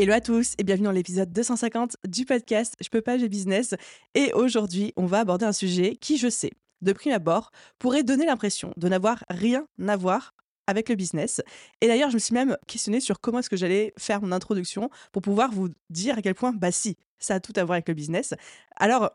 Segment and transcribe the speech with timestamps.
[0.00, 3.74] Hello à tous et bienvenue dans l'épisode 250 du podcast Je peux pas, j'ai business.
[4.14, 6.52] Et aujourd'hui, on va aborder un sujet qui, je sais,
[6.82, 10.36] de prime abord, pourrait donner l'impression de n'avoir rien à voir
[10.68, 11.42] avec le business.
[11.80, 14.88] Et d'ailleurs, je me suis même questionnée sur comment est-ce que j'allais faire mon introduction
[15.10, 17.88] pour pouvoir vous dire à quel point, bah si, ça a tout à voir avec
[17.88, 18.34] le business.
[18.76, 19.10] Alors,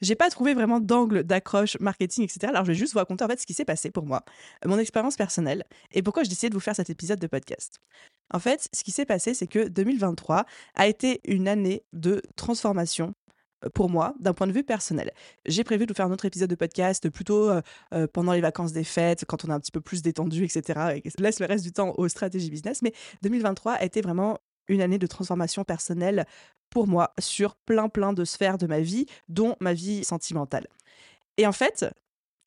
[0.00, 2.46] j'ai pas trouvé vraiment d'angle d'accroche, marketing, etc.
[2.48, 4.24] Alors, je vais juste vous raconter en fait ce qui s'est passé pour moi,
[4.64, 7.80] mon expérience personnelle et pourquoi j'ai décidé de vous faire cet épisode de podcast.
[8.32, 13.14] En fait, ce qui s'est passé, c'est que 2023 a été une année de transformation
[13.74, 15.10] pour moi, d'un point de vue personnel.
[15.44, 17.50] J'ai prévu de vous faire un autre épisode de podcast plutôt
[18.12, 21.00] pendant les vacances des fêtes, quand on est un petit peu plus détendu, etc.
[21.04, 22.82] Et laisse le reste du temps aux stratégies business.
[22.82, 22.92] Mais
[23.22, 26.26] 2023 a été vraiment une année de transformation personnelle
[26.70, 30.66] pour moi sur plein plein de sphères de ma vie, dont ma vie sentimentale.
[31.36, 31.86] Et en fait,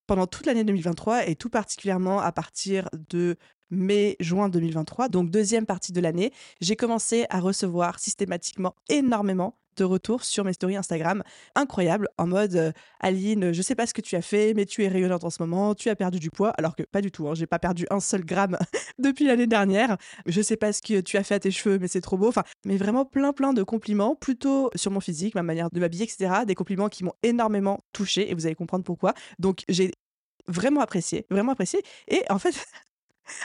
[0.08, 3.38] pendant toute l'année 2023 et tout particulièrement à partir de
[3.70, 10.24] mai-juin 2023, donc deuxième partie de l'année, j'ai commencé à recevoir systématiquement énormément de retour
[10.24, 11.24] sur mes stories Instagram
[11.56, 14.88] incroyable en mode Aline, je sais pas ce que tu as fait, mais tu es
[14.88, 17.34] rayonnante en ce moment, tu as perdu du poids, alors que pas du tout, hein,
[17.34, 18.58] j'ai pas perdu un seul gramme
[19.00, 19.98] depuis l'année dernière.
[20.26, 22.28] Je sais pas ce que tu as fait à tes cheveux, mais c'est trop beau.
[22.28, 26.04] Enfin, mais vraiment plein plein de compliments, plutôt sur mon physique, ma manière de m'habiller,
[26.04, 26.46] etc.
[26.46, 29.14] Des compliments qui m'ont énormément touché et vous allez comprendre pourquoi.
[29.40, 29.92] Donc j'ai
[30.48, 31.82] vraiment apprécié, vraiment apprécié.
[32.08, 32.56] Et en fait,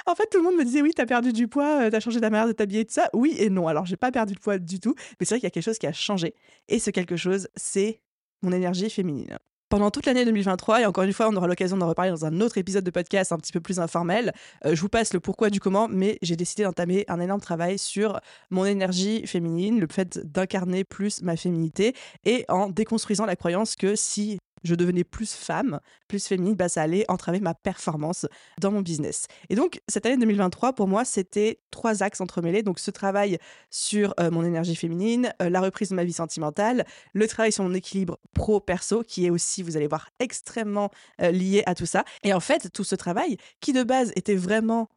[0.06, 2.20] en fait, tout le monde me disait oui, t'as perdu du poids, euh, t'as changé
[2.20, 3.08] ta manière de t'habiller, tout ça.
[3.12, 3.68] Oui et non.
[3.68, 5.64] Alors, j'ai pas perdu de poids du tout, mais c'est vrai qu'il y a quelque
[5.64, 6.34] chose qui a changé.
[6.68, 8.00] Et ce quelque chose, c'est
[8.42, 9.38] mon énergie féminine.
[9.68, 12.40] Pendant toute l'année 2023, et encore une fois, on aura l'occasion d'en reparler dans un
[12.40, 14.32] autre épisode de podcast un petit peu plus informel,
[14.64, 17.76] euh, je vous passe le pourquoi du comment, mais j'ai décidé d'entamer un énorme travail
[17.76, 21.94] sur mon énergie féminine, le fait d'incarner plus ma féminité,
[22.24, 26.82] et en déconstruisant la croyance que si je devenais plus femme, plus féminine, bah, ça
[26.82, 28.26] allait entraver ma performance
[28.60, 29.26] dans mon business.
[29.48, 32.62] Et donc, cette année 2023, pour moi, c'était trois axes entremêlés.
[32.62, 33.38] Donc, ce travail
[33.70, 38.18] sur mon énergie féminine, la reprise de ma vie sentimentale, le travail sur mon équilibre
[38.32, 42.04] pro-perso, qui est aussi, vous allez voir, extrêmement lié à tout ça.
[42.22, 44.88] Et en fait, tout ce travail, qui de base était vraiment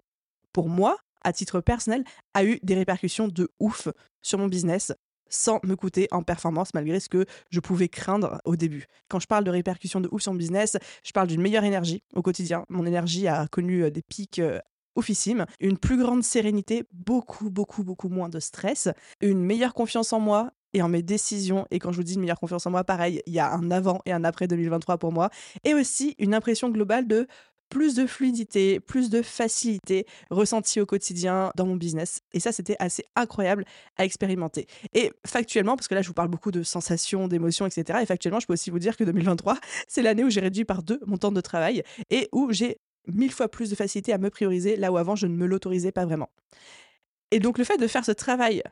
[0.54, 2.04] pour moi, à titre personnel,
[2.34, 3.90] a eu des répercussions de ouf
[4.22, 4.94] sur mon business,
[5.30, 8.86] sans me coûter en performance malgré ce que je pouvais craindre au début.
[9.08, 12.04] Quand je parle de répercussions de ouf sur mon business, je parle d'une meilleure énergie
[12.14, 12.66] au quotidien.
[12.70, 14.60] Mon énergie a connu euh, des pics euh,
[14.96, 18.90] oufissimes, une plus grande sérénité, beaucoup, beaucoup, beaucoup moins de stress,
[19.22, 21.66] une meilleure confiance en moi et en mes décisions.
[21.72, 23.72] Et quand je vous dis une meilleure confiance en moi, pareil, il y a un
[23.72, 25.30] avant et un après 2023 pour moi.
[25.64, 27.28] Et aussi une impression globale de
[27.70, 32.22] plus de fluidité, plus de facilité ressentie au quotidien dans mon business.
[32.34, 33.66] Et ça, c'était assez incroyable
[33.98, 34.68] à expérimenter.
[34.94, 38.00] Et factuellement, parce que là, je vous parle beaucoup de sensations, d'émotions, etc.
[38.02, 39.58] Et factuellement, je peux aussi vous dire que 2023,
[39.88, 43.32] c'est l'année où j'ai réduit par deux mon temps de travail et où j'ai mille
[43.32, 46.06] fois plus de facilité à me prioriser là où avant, je ne me l'autorisais pas
[46.06, 46.30] vraiment.
[47.32, 48.64] Et donc, le fait de faire ce travail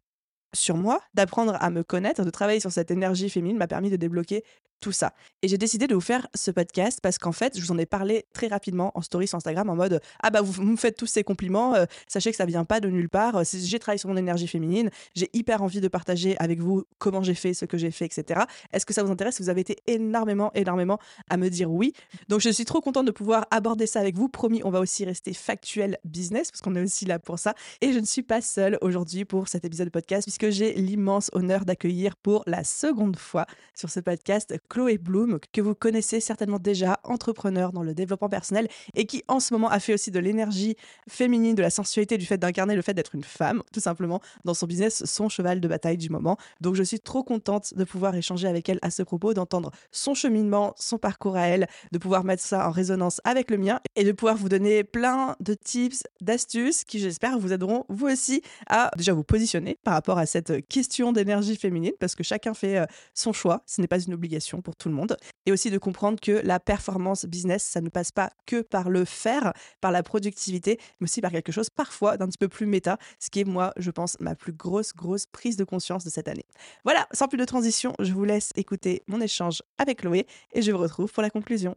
[0.53, 3.95] sur moi, d'apprendre à me connaître, de travailler sur cette énergie féminine m'a permis de
[3.95, 4.43] débloquer
[4.79, 5.13] tout ça.
[5.41, 7.85] Et j'ai décidé de vous faire ce podcast parce qu'en fait, je vous en ai
[7.85, 11.05] parlé très rapidement en story sur Instagram en mode Ah bah vous, me faites tous
[11.05, 13.37] ces compliments, euh, sachez que ça vient pas de nulle part.
[13.37, 17.21] Euh, j'ai travaillé sur mon énergie féminine, j'ai hyper envie de partager avec vous comment
[17.21, 18.41] j'ai fait, ce que j'ai fait, etc.
[18.73, 19.41] Est-ce que ça vous intéresse?
[19.41, 20.99] Vous avez été énormément, énormément
[21.29, 21.93] à me dire oui.
[22.27, 24.29] Donc je suis trop contente de pouvoir aborder ça avec vous.
[24.29, 27.53] Promis, on va aussi rester factuel business parce qu'on est aussi là pour ça.
[27.81, 31.29] Et je ne suis pas seule aujourd'hui pour cet épisode de podcast puisque j'ai l'immense
[31.33, 36.59] honneur d'accueillir pour la seconde fois sur ce podcast Chloé Bloom, que vous connaissez certainement
[36.59, 40.19] déjà, entrepreneur dans le développement personnel et qui en ce moment a fait aussi de
[40.19, 40.75] l'énergie
[41.09, 44.53] féminine, de la sensualité, du fait d'incarner le fait d'être une femme, tout simplement, dans
[44.53, 46.37] son business, son cheval de bataille du moment.
[46.61, 50.13] Donc je suis trop contente de pouvoir échanger avec elle à ce propos, d'entendre son
[50.13, 54.03] cheminement, son parcours à elle, de pouvoir mettre ça en résonance avec le mien et
[54.03, 58.91] de pouvoir vous donner plein de tips, d'astuces qui j'espère vous aideront vous aussi à
[58.97, 62.85] déjà vous positionner par rapport à cette question d'énergie féminine parce que chacun fait euh,
[63.13, 65.17] son choix, ce n'est pas une obligation pour tout le monde.
[65.45, 69.05] Et aussi de comprendre que la performance business, ça ne passe pas que par le
[69.05, 72.97] faire, par la productivité, mais aussi par quelque chose parfois d'un petit peu plus méta,
[73.19, 76.27] ce qui est moi, je pense, ma plus grosse, grosse prise de conscience de cette
[76.27, 76.45] année.
[76.83, 80.71] Voilà, sans plus de transition, je vous laisse écouter mon échange avec Chloé et je
[80.71, 81.75] vous retrouve pour la conclusion.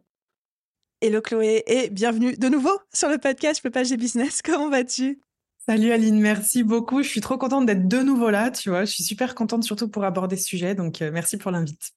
[1.03, 4.41] Hello Chloé et bienvenue de nouveau sur le podcast peux pas, j'ai business.
[4.45, 5.19] Comment vas-tu?
[5.67, 7.03] Salut Aline, merci beaucoup.
[7.03, 8.85] Je suis trop contente d'être de nouveau là, tu vois.
[8.85, 11.93] Je suis super contente surtout pour aborder ce sujet, donc euh, merci pour l'invite.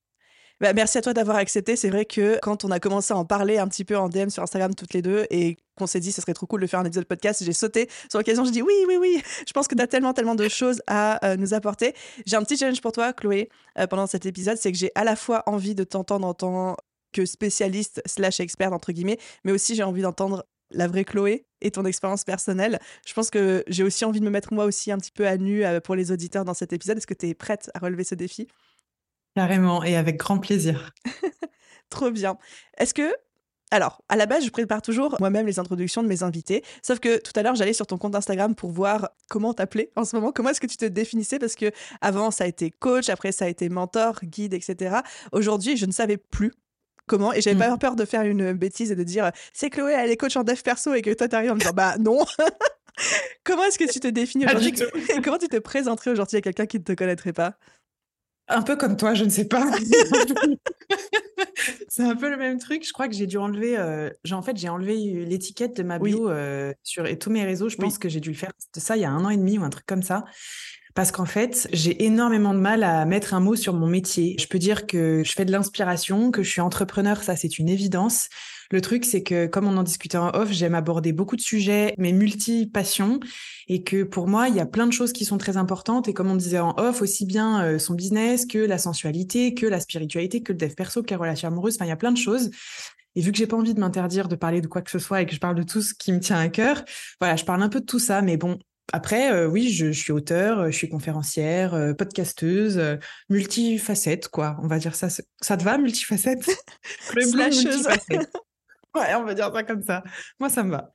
[0.61, 1.77] Bah, merci à toi d'avoir accepté.
[1.77, 4.29] C'est vrai que quand on a commencé à en parler un petit peu en DM
[4.29, 6.81] sur Instagram toutes les deux et qu'on s'est dit ce serait trop cool de faire
[6.81, 8.45] un épisode podcast, j'ai sauté sur l'occasion.
[8.45, 9.23] Je dis oui, oui, oui.
[9.47, 11.95] Je pense que tu as tellement, tellement de choses à euh, nous apporter.
[12.27, 13.49] J'ai un petit challenge pour toi, Chloé,
[13.79, 14.57] euh, pendant cet épisode.
[14.57, 16.77] C'est que j'ai à la fois envie de t'entendre en tant
[17.13, 21.71] que spécialiste slash experte, entre guillemets, mais aussi j'ai envie d'entendre la vraie Chloé et
[21.71, 22.79] ton expérience personnelle.
[23.07, 25.37] Je pense que j'ai aussi envie de me mettre moi aussi un petit peu à
[25.37, 26.99] nu euh, pour les auditeurs dans cet épisode.
[26.99, 28.49] Est-ce que tu es prête à relever ce défi?
[29.35, 30.93] Carrément, et avec grand plaisir.
[31.91, 32.39] Trop bien.
[32.79, 33.13] Est-ce que
[33.71, 36.63] alors, à la base, je prépare toujours moi-même les introductions de mes invités.
[36.81, 40.05] Sauf que tout à l'heure, j'allais sur ton compte Instagram pour voir comment t'appeler en
[40.05, 40.31] ce moment.
[40.31, 43.47] Comment est-ce que tu te définissais Parce que avant, ça a été coach, après, ça
[43.47, 44.99] a été mentor, guide, etc.
[45.33, 46.53] Aujourd'hui, je ne savais plus
[47.07, 47.79] comment et j'avais pas mmh.
[47.79, 50.61] peur de faire une bêtise et de dire c'est Chloé, elle est coach en dev
[50.63, 52.25] perso et que toi, t'arrives en me disant bah non.
[53.45, 54.73] comment est-ce que tu te définis aujourd'hui?
[55.25, 57.55] Comment tu te présenterais aujourd'hui à quelqu'un qui ne te connaîtrait pas?
[58.49, 59.71] Un peu comme toi, je ne sais pas.
[61.89, 62.87] c'est un peu le même truc.
[62.87, 63.77] Je crois que j'ai dû enlever.
[63.79, 67.69] Euh, en fait, j'ai enlevé l'étiquette de ma bio euh, sur et tous mes réseaux.
[67.69, 69.37] Je pense que j'ai dû le faire de ça il y a un an et
[69.37, 70.25] demi ou un truc comme ça.
[70.95, 74.37] Parce qu'en fait, j'ai énormément de mal à mettre un mot sur mon métier.
[74.39, 77.69] Je peux dire que je fais de l'inspiration, que je suis entrepreneur, ça c'est une
[77.69, 78.29] évidence.
[78.71, 81.95] Le truc, c'est que comme on en discutait en off, j'aime aborder beaucoup de sujets,
[81.99, 83.19] mais multi-passions,
[83.67, 86.07] et que pour moi, il y a plein de choses qui sont très importantes.
[86.09, 89.67] Et comme on disait en off, aussi bien euh, son business que la sensualité, que
[89.67, 92.13] la spiritualité, que le dev perso, que la relation amoureuse, enfin, il y a plein
[92.13, 92.51] de choses.
[93.17, 95.23] Et vu que j'ai pas envie de m'interdire de parler de quoi que ce soit
[95.23, 96.85] et que je parle de tout ce qui me tient à cœur,
[97.21, 98.23] voilà, je parle un peu de tout ça.
[98.23, 98.59] Mais bon,
[98.93, 102.99] après, euh, oui, je, suis auteur, je suis conférencière, euh, podcasteuse,
[103.29, 104.57] multifacette, quoi.
[104.63, 105.09] On va dire ça.
[105.09, 106.45] Ça te va, multifacette
[107.15, 108.33] multifacette.
[108.95, 110.05] Ouais, on va dire ça comme ça.
[110.39, 110.93] Moi, ça me va.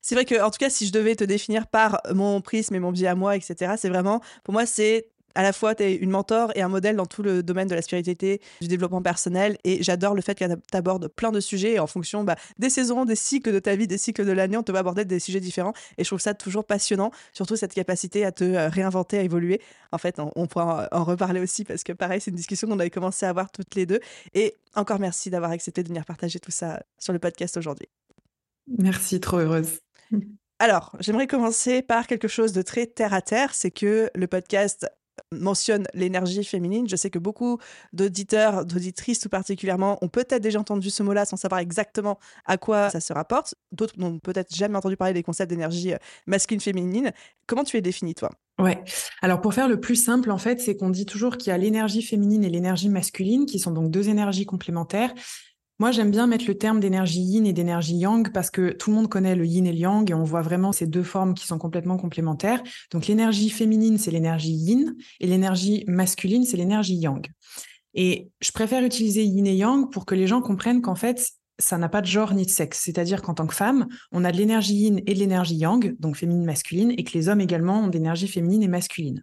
[0.00, 2.78] C'est vrai que, en tout cas, si je devais te définir par mon prisme et
[2.78, 5.94] mon biais à moi, etc., c'est vraiment, pour moi, c'est à la fois, tu es
[5.94, 9.56] une mentor et un modèle dans tout le domaine de la spiritualité, du développement personnel.
[9.62, 12.68] Et j'adore le fait que tu abordes plein de sujets et en fonction bah, des
[12.68, 15.20] saisons, des cycles de ta vie, des cycles de l'année, on te va aborder des
[15.20, 15.74] sujets différents.
[15.96, 19.60] Et je trouve ça toujours passionnant, surtout cette capacité à te euh, réinventer, à évoluer.
[19.92, 22.90] En fait, on, pourra en reparler aussi parce que pareil, c'est une discussion qu'on avait
[22.90, 24.00] commencé à avoir toutes les deux.
[24.34, 27.86] Et encore merci d'avoir accepté de venir partager tout ça sur le podcast aujourd'hui.
[28.66, 29.78] Merci, trop heureuse.
[30.58, 34.88] Alors, j'aimerais commencer par quelque chose de très terre à terre, c'est que le podcast
[35.32, 36.88] mentionne l'énergie féminine.
[36.88, 37.58] Je sais que beaucoup
[37.92, 42.90] d'auditeurs, d'auditrices tout particulièrement, ont peut-être déjà entendu ce mot-là sans savoir exactement à quoi
[42.90, 43.54] ça se rapporte.
[43.72, 47.12] D'autres n'ont peut-être jamais entendu parler des concepts d'énergie euh, masculine-féminine.
[47.46, 48.30] Comment tu es définie, toi?
[48.58, 48.82] Ouais.
[49.22, 51.58] Alors pour faire le plus simple, en fait, c'est qu'on dit toujours qu'il y a
[51.58, 55.14] l'énergie féminine et l'énergie masculine, qui sont donc deux énergies complémentaires.
[55.80, 58.96] Moi, j'aime bien mettre le terme d'énergie yin et d'énergie yang parce que tout le
[58.96, 61.46] monde connaît le yin et le yang et on voit vraiment ces deux formes qui
[61.46, 62.60] sont complètement complémentaires.
[62.90, 67.24] Donc, l'énergie féminine, c'est l'énergie yin et l'énergie masculine, c'est l'énergie yang.
[67.94, 71.30] Et je préfère utiliser yin et yang pour que les gens comprennent qu'en fait,
[71.60, 72.80] ça n'a pas de genre ni de sexe.
[72.80, 76.16] C'est-à-dire qu'en tant que femme, on a de l'énergie yin et de l'énergie yang, donc
[76.16, 79.22] féminine, masculine, et que les hommes également ont d'énergie féminine et masculine.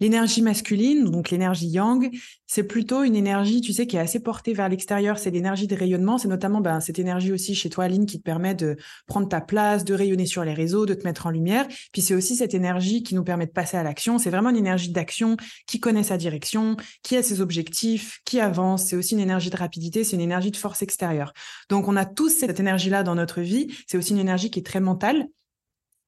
[0.00, 2.08] L'énergie masculine, donc l'énergie yang,
[2.46, 5.18] c'est plutôt une énergie, tu sais, qui est assez portée vers l'extérieur.
[5.18, 6.18] C'est l'énergie de rayonnement.
[6.18, 8.76] C'est notamment ben, cette énergie aussi chez toi, Aline, qui te permet de
[9.06, 11.66] prendre ta place, de rayonner sur les réseaux, de te mettre en lumière.
[11.92, 14.18] Puis c'est aussi cette énergie qui nous permet de passer à l'action.
[14.18, 15.36] C'est vraiment une énergie d'action
[15.66, 18.86] qui connaît sa direction, qui a ses objectifs, qui avance.
[18.86, 20.04] C'est aussi une énergie de rapidité.
[20.04, 21.32] C'est une énergie de force extérieure.
[21.68, 23.66] Donc on a tous cette énergie-là dans notre vie.
[23.86, 25.26] C'est aussi une énergie qui est très mentale.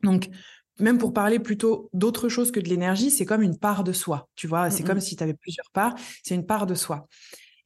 [0.02, 0.28] Donc,
[0.80, 4.28] même pour parler plutôt d'autre chose que de l'énergie, c'est comme une part de soi,
[4.37, 7.06] tu vois, c'est comme si tu avais plusieurs parts, c'est une part de soi.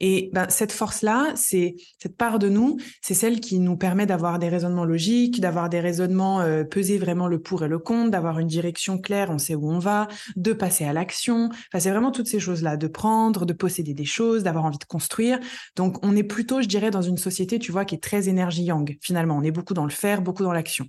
[0.01, 4.39] Et ben, cette force-là, c'est cette part de nous, c'est celle qui nous permet d'avoir
[4.39, 8.39] des raisonnements logiques, d'avoir des raisonnements euh, peser vraiment le pour et le contre, d'avoir
[8.39, 11.47] une direction claire, on sait où on va, de passer à l'action.
[11.47, 14.85] Enfin, c'est vraiment toutes ces choses-là, de prendre, de posséder des choses, d'avoir envie de
[14.85, 15.39] construire.
[15.77, 18.65] Donc, on est plutôt, je dirais, dans une société, tu vois, qui est très énergie
[18.65, 18.97] yang.
[19.01, 20.87] Finalement, on est beaucoup dans le faire, beaucoup dans l'action.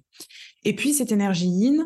[0.64, 1.86] Et puis, cette énergie yin,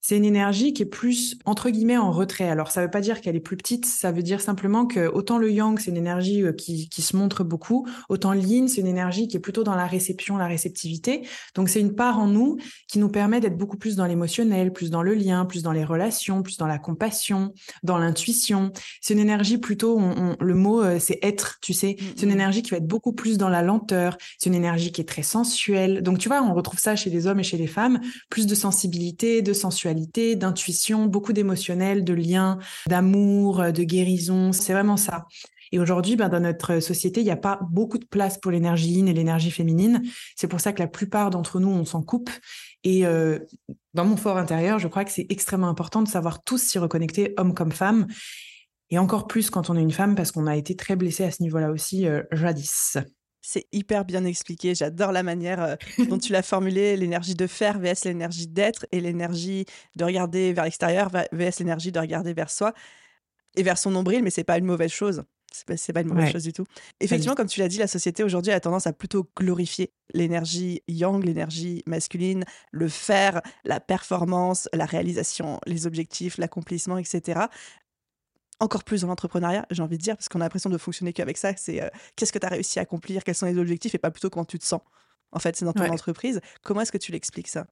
[0.00, 2.48] c'est une énergie qui est plus entre guillemets en retrait.
[2.48, 5.38] Alors ça veut pas dire qu'elle est plus petite, ça veut dire simplement que autant
[5.38, 8.80] le yang c'est une énergie euh, qui, qui se montre beaucoup, autant le yin c'est
[8.80, 11.26] une énergie qui est plutôt dans la réception, la réceptivité.
[11.54, 12.56] Donc c'est une part en nous
[12.88, 15.84] qui nous permet d'être beaucoup plus dans l'émotionnel, plus dans le lien, plus dans les
[15.84, 17.52] relations, plus dans la compassion,
[17.82, 18.72] dans l'intuition.
[19.00, 20.00] C'est une énergie plutôt,
[20.40, 21.96] le mot euh, c'est être, tu sais.
[21.98, 24.16] Mm, c'est une énergie qui va être beaucoup plus dans la lenteur.
[24.38, 26.02] C'est une énergie qui est très sensuelle.
[26.02, 28.54] Donc tu vois, on retrouve ça chez les hommes et chez les femmes, plus de
[28.54, 29.89] sensibilité, de sensualité
[30.36, 34.52] d'intuition, beaucoup d'émotionnel, de liens, d'amour, euh, de guérison.
[34.52, 35.26] C'est vraiment ça.
[35.72, 38.90] Et aujourd'hui, ben, dans notre société, il n'y a pas beaucoup de place pour l'énergie
[38.90, 40.02] yin et l'énergie féminine.
[40.36, 42.30] C'est pour ça que la plupart d'entre nous, on s'en coupe.
[42.82, 43.38] Et euh,
[43.94, 47.34] dans mon fort intérieur, je crois que c'est extrêmement important de savoir tous s'y reconnecter,
[47.36, 48.06] hommes comme femmes,
[48.90, 51.30] et encore plus quand on est une femme, parce qu'on a été très blessé à
[51.30, 52.96] ce niveau-là aussi euh, jadis.
[53.42, 54.74] C'est hyper bien expliqué.
[54.74, 55.76] J'adore la manière euh,
[56.08, 59.64] dont tu l'as formulé, l'énergie de faire vs l'énergie d'être et l'énergie
[59.96, 62.74] de regarder vers l'extérieur vs l'énergie de regarder vers soi
[63.56, 65.24] et vers son nombril, mais c'est pas une mauvaise chose.
[65.52, 66.64] C'est pas, pas une mauvaise chose du tout.
[67.00, 71.24] Effectivement, comme tu l'as dit, la société aujourd'hui a tendance à plutôt glorifier l'énergie yang,
[71.24, 77.46] l'énergie masculine, le faire, la performance, la réalisation, les objectifs, l'accomplissement, etc
[78.60, 81.38] encore plus dans l'entrepreneuriat, j'ai envie de dire, parce qu'on a l'impression de fonctionner qu'avec
[81.38, 81.56] ça.
[81.56, 84.10] C'est euh, qu'est-ce que tu as réussi à accomplir, quels sont les objectifs, et pas
[84.10, 84.80] plutôt comment tu te sens.
[85.32, 86.40] En fait, c'est dans ton entreprise.
[86.62, 87.66] Comment est-ce que tu l'expliques ça?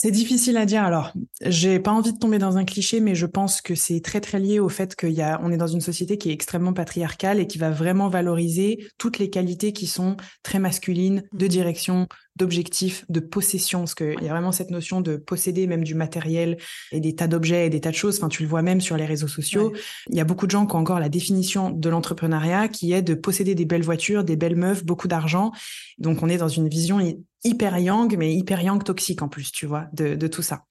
[0.00, 0.84] C'est difficile à dire.
[0.84, 1.12] Alors,
[1.44, 4.38] j'ai pas envie de tomber dans un cliché, mais je pense que c'est très très
[4.38, 7.40] lié au fait qu'il y a, on est dans une société qui est extrêmement patriarcale
[7.40, 11.48] et qui va vraiment valoriser toutes les qualités qui sont très masculines, de mmh.
[11.48, 15.96] direction, d'objectifs, de possession, parce qu'il y a vraiment cette notion de posséder même du
[15.96, 16.58] matériel
[16.92, 18.18] et des tas d'objets et des tas de choses.
[18.18, 19.72] Enfin, tu le vois même sur les réseaux sociaux.
[20.10, 23.02] Il y a beaucoup de gens qui ont encore la définition de l'entrepreneuriat qui est
[23.02, 25.50] de posséder des belles voitures, des belles meufs, beaucoup d'argent.
[25.98, 27.00] Donc, on est dans une vision
[27.44, 30.64] hyper yang, mais hyper yang toxique en plus, tu vois, de, tout ça.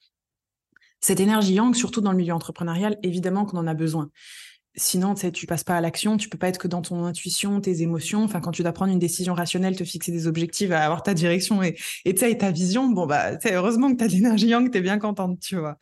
[0.99, 4.09] Cette énergie yang, surtout dans le milieu entrepreneurial, évidemment qu'on en a besoin.
[4.75, 7.03] Sinon, tu sais, tu passes pas à l'action, tu peux pas être que dans ton
[7.03, 8.23] intuition, tes émotions.
[8.23, 11.63] Enfin, quand tu dois prendre une décision rationnelle, te fixer des objectifs, avoir ta direction
[11.63, 14.81] et, et, et ta vision, bon, bah, heureusement que tu as l'énergie yang, tu es
[14.81, 15.77] bien contente, tu vois.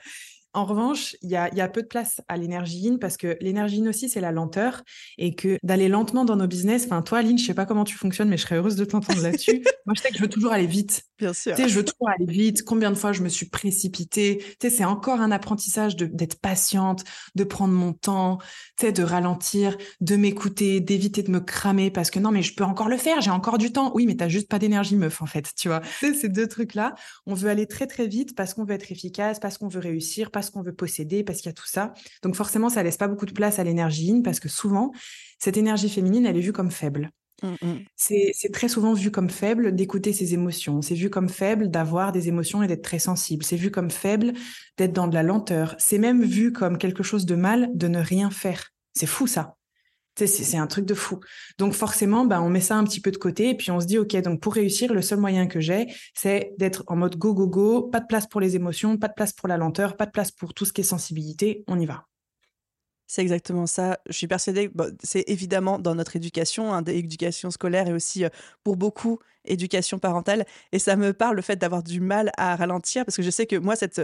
[0.55, 3.89] En revanche, il y a, peu de place à l'énergie yin parce que l'énergie yin
[3.89, 4.83] aussi, c'est la lenteur
[5.17, 6.85] et que d'aller lentement dans nos business.
[6.85, 9.21] Enfin, toi, Aline, je sais pas comment tu fonctionnes, mais je serais heureuse de t'entendre
[9.21, 9.63] là-dessus.
[9.85, 11.03] Moi, je sais que je veux toujours aller vite.
[11.19, 11.55] Bien sûr.
[11.55, 12.63] Tu sais, je veux toujours aller vite.
[12.63, 14.37] Combien de fois je me suis précipitée?
[14.37, 17.03] Tu sais, c'est encore un apprentissage d'être patiente,
[17.35, 18.37] de prendre mon temps,
[18.77, 22.55] tu sais, de ralentir, de m'écouter, d'éviter de me cramer parce que non, mais je
[22.55, 23.19] peux encore le faire.
[23.21, 23.91] J'ai encore du temps.
[23.93, 25.51] Oui, mais t'as juste pas d'énergie, meuf, en fait.
[25.57, 26.95] Tu vois, ces deux trucs-là.
[27.25, 30.31] On veut aller très, très vite parce qu'on veut être efficace, parce qu'on veut réussir,
[30.31, 31.93] parce qu'on veut posséder, parce qu'il y a tout ça.
[32.23, 34.91] Donc forcément, ça laisse pas beaucoup de place à l'énergie yin parce que souvent,
[35.39, 37.11] cette énergie féminine, elle est vue comme faible.
[37.43, 37.75] Mmh, mmh.
[37.95, 40.81] C'est très souvent vu comme faible d'écouter ses émotions.
[40.81, 43.43] C'est vu comme faible d'avoir des émotions et d'être très sensible.
[43.43, 44.33] C'est vu comme faible
[44.77, 45.75] d'être dans de la lenteur.
[45.77, 48.71] C'est même vu comme quelque chose de mal de ne rien faire.
[48.93, 49.54] C'est fou ça.
[50.15, 51.19] C'est un truc de fou.
[51.57, 53.85] Donc forcément, bah, on met ça un petit peu de côté et puis on se
[53.85, 57.33] dit, OK, donc pour réussir, le seul moyen que j'ai, c'est d'être en mode go,
[57.33, 60.05] go, go, pas de place pour les émotions, pas de place pour la lenteur, pas
[60.05, 62.05] de place pour tout ce qui est sensibilité, on y va.
[63.07, 63.99] C'est exactement ça.
[64.07, 64.71] Je suis persuadée
[65.03, 68.25] c'est évidemment dans notre éducation, hein, éducation scolaire et aussi
[68.63, 70.45] pour beaucoup éducation parentale.
[70.71, 73.45] Et ça me parle le fait d'avoir du mal à ralentir parce que je sais
[73.45, 74.01] que moi, cette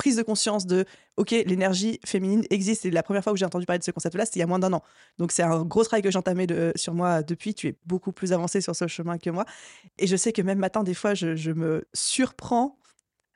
[0.00, 0.86] prise de conscience de
[1.18, 2.86] OK, l'énergie féminine existe.
[2.86, 4.46] Et la première fois où j'ai entendu parler de ce concept-là, c'était il y a
[4.46, 4.82] moins d'un an.
[5.18, 7.52] Donc c'est un gros travail que j'entamais de, sur moi depuis.
[7.52, 9.44] Tu es beaucoup plus avancé sur ce chemin que moi.
[9.98, 12.78] Et je sais que même matin, des fois, je, je me surprends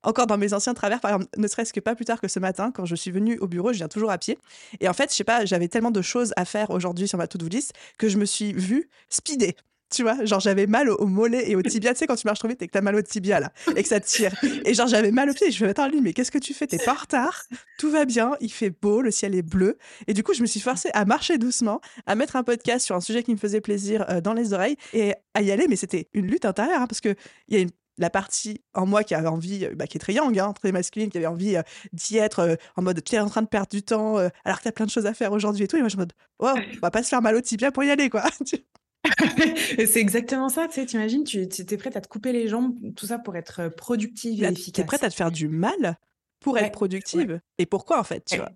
[0.04, 2.38] encore dans mes anciens travers, par exemple, ne serait-ce que pas plus tard que ce
[2.38, 4.38] matin, quand je suis venue au bureau, je viens toujours à pied.
[4.80, 7.26] Et en fait, je sais pas, j'avais tellement de choses à faire aujourd'hui sur ma
[7.26, 9.52] to-do list que je me suis vue speeder
[9.94, 12.40] tu vois, genre j'avais mal au, mollet et au tibia, tu sais quand tu marches
[12.40, 14.32] trop vite et que t'as mal au tibia là et que ça tire.
[14.64, 16.54] Et genre j'avais mal au pied, et je me attends lui mais qu'est-ce que tu
[16.54, 16.66] fais?
[16.66, 17.44] T'es pas en retard,
[17.78, 19.78] tout va bien, il fait beau, le ciel est bleu.
[20.06, 22.96] Et du coup je me suis forcée à marcher doucement, à mettre un podcast sur
[22.96, 25.76] un sujet qui me faisait plaisir euh, dans les oreilles et à y aller, mais
[25.76, 27.14] c'était une lutte intérieure hein, parce que
[27.48, 27.66] il y a
[27.98, 30.72] la partie en moi qui avait envie, euh, bah, qui est très yang, hein, très
[30.72, 33.68] masculine, qui avait envie euh, d'y être en mode tu es en train de perdre
[33.68, 35.76] du temps alors que tu as plein de choses à faire aujourd'hui et tout.
[35.76, 37.84] Et moi, je me dis, oh, on va pas se faire mal au tibia pour
[37.84, 38.24] y aller, quoi.
[39.86, 43.06] c'est exactement ça, tu sais, t'imagines, tu es prête à te couper les jambes, tout
[43.06, 44.72] ça pour être productive et efficace.
[44.72, 45.98] Tu es prête à te faire du mal
[46.40, 47.40] pour être productive.
[47.58, 48.50] Et pourquoi, en fait, tu vois?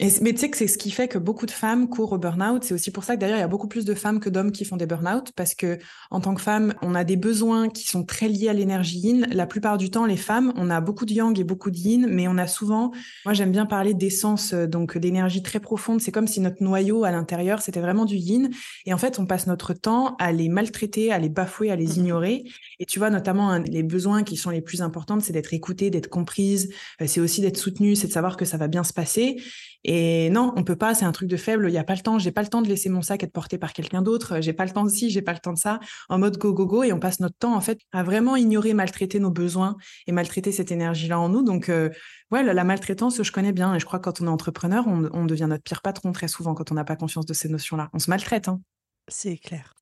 [0.00, 2.62] Mais tu sais que c'est ce qui fait que beaucoup de femmes courent au burn-out.
[2.62, 4.52] C'est aussi pour ça que d'ailleurs, il y a beaucoup plus de femmes que d'hommes
[4.52, 5.78] qui font des burn-out parce que
[6.12, 9.26] en tant que femme, on a des besoins qui sont très liés à l'énergie yin.
[9.32, 12.06] La plupart du temps, les femmes, on a beaucoup de yang et beaucoup de yin,
[12.08, 12.92] mais on a souvent,
[13.24, 16.00] moi j'aime bien parler d'essence, euh, donc d'énergie très profonde.
[16.00, 18.50] C'est comme si notre noyau à l'intérieur, c'était vraiment du yin.
[18.86, 21.86] Et en fait, on passe notre temps à les maltraiter, à les bafouer, à les
[21.86, 22.44] mmh ignorer.
[22.78, 26.08] Et tu vois, notamment, les besoins qui sont les plus importants, c'est d'être écoutée, d'être
[26.08, 26.72] comprise.
[27.02, 29.38] Euh, c'est aussi d'être soutenue, c'est de savoir que ça va bien se passer.
[29.84, 32.00] Et non, on peut pas, c'est un truc de faible, il y a pas le
[32.00, 34.52] temps, j'ai pas le temps de laisser mon sac être porté par quelqu'un d'autre, j'ai
[34.52, 36.66] pas le temps de ci, j'ai pas le temps de ça, en mode go go
[36.66, 40.12] go et on passe notre temps en fait à vraiment ignorer, maltraiter nos besoins et
[40.12, 41.42] maltraiter cette énergie-là en nous.
[41.42, 41.90] Donc euh,
[42.32, 45.24] ouais, la, maltraitance, je connais bien et je crois que quand on est entrepreneur, on,
[45.26, 47.88] devient notre pire patron très souvent quand on n'a pas conscience de ces notions-là.
[47.92, 48.48] On se maltraite.
[48.48, 48.60] Hein.
[49.06, 49.74] C'est clair.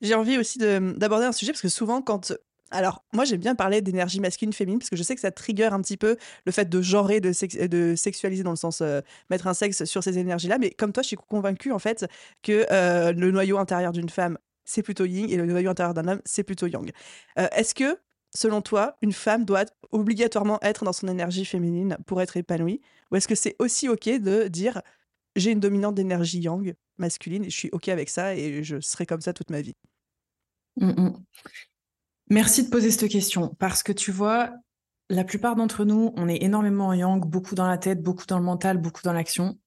[0.00, 2.32] J'ai envie aussi d'aborder un sujet parce que souvent, quand
[2.70, 5.66] alors, moi, j'aime bien parler d'énergie masculine, féminine, parce que je sais que ça trigger
[5.66, 7.32] un petit peu le fait de genrer, de,
[7.66, 10.58] de sexualiser dans le sens euh, mettre un sexe sur ces énergies-là.
[10.58, 12.06] Mais comme toi, je suis convaincue, en fait,
[12.42, 16.06] que euh, le noyau intérieur d'une femme, c'est plutôt yin, et le noyau intérieur d'un
[16.08, 16.90] homme, c'est plutôt yang.
[17.38, 17.98] Euh, est-ce que
[18.34, 22.80] selon toi, une femme doit obligatoirement être dans son énergie féminine pour être épanouie?
[23.10, 24.82] Ou est-ce que c'est aussi OK de dire
[25.36, 29.06] j'ai une dominante d'énergie yang masculine et je suis OK avec ça et je serai
[29.06, 29.76] comme ça toute ma vie?
[30.76, 31.10] Mmh.
[32.30, 34.50] Merci de poser cette question parce que tu vois,
[35.08, 38.38] la plupart d'entre nous, on est énormément en yang, beaucoup dans la tête, beaucoup dans
[38.38, 39.58] le mental, beaucoup dans l'action.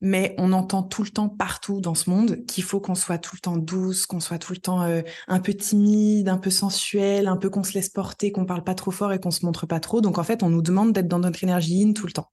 [0.00, 3.34] Mais on entend tout le temps partout dans ce monde qu'il faut qu'on soit tout
[3.34, 7.26] le temps douce, qu'on soit tout le temps euh, un peu timide, un peu sensuel,
[7.26, 9.66] un peu qu'on se laisse porter, qu'on parle pas trop fort et qu'on se montre
[9.66, 10.00] pas trop.
[10.00, 12.30] Donc en fait, on nous demande d'être dans notre énergie in tout le temps.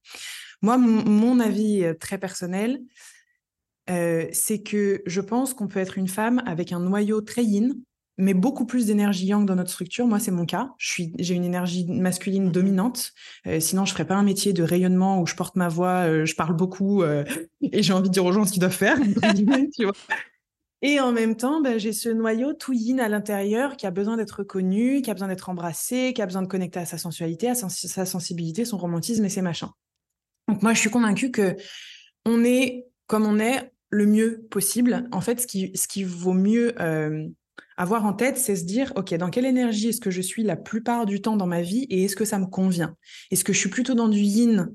[0.62, 2.80] Moi, mon, avis euh, très personnel,
[3.90, 7.74] euh, c'est que je pense qu'on peut être une femme avec un noyau très yin,
[8.18, 10.06] mais beaucoup plus d'énergie yang dans notre structure.
[10.06, 10.70] Moi, c'est mon cas.
[10.78, 13.12] Je suis, j'ai une énergie masculine dominante.
[13.46, 16.24] Euh, sinon, je ferais pas un métier de rayonnement où je porte ma voix, euh,
[16.24, 17.24] je parle beaucoup euh,
[17.60, 18.98] et j'ai envie de dire aux gens ce qu'ils doivent faire.
[20.82, 24.16] Et en même temps, ben, j'ai ce noyau tout yin à l'intérieur qui a besoin
[24.16, 27.48] d'être reconnu, qui a besoin d'être embrassé, qui a besoin de connecter à sa sensualité,
[27.48, 29.70] à sa sensibilité, son romantisme et ses machins.
[30.48, 31.56] Donc moi, je suis convaincue que
[32.24, 35.08] on est comme on est le mieux possible.
[35.12, 36.74] En fait, ce qui, ce qui vaut mieux
[37.76, 40.56] avoir en tête, c'est se dire, OK, dans quelle énergie est-ce que je suis la
[40.56, 42.96] plupart du temps dans ma vie et est-ce que ça me convient?
[43.30, 44.68] Est-ce que je suis plutôt dans du yin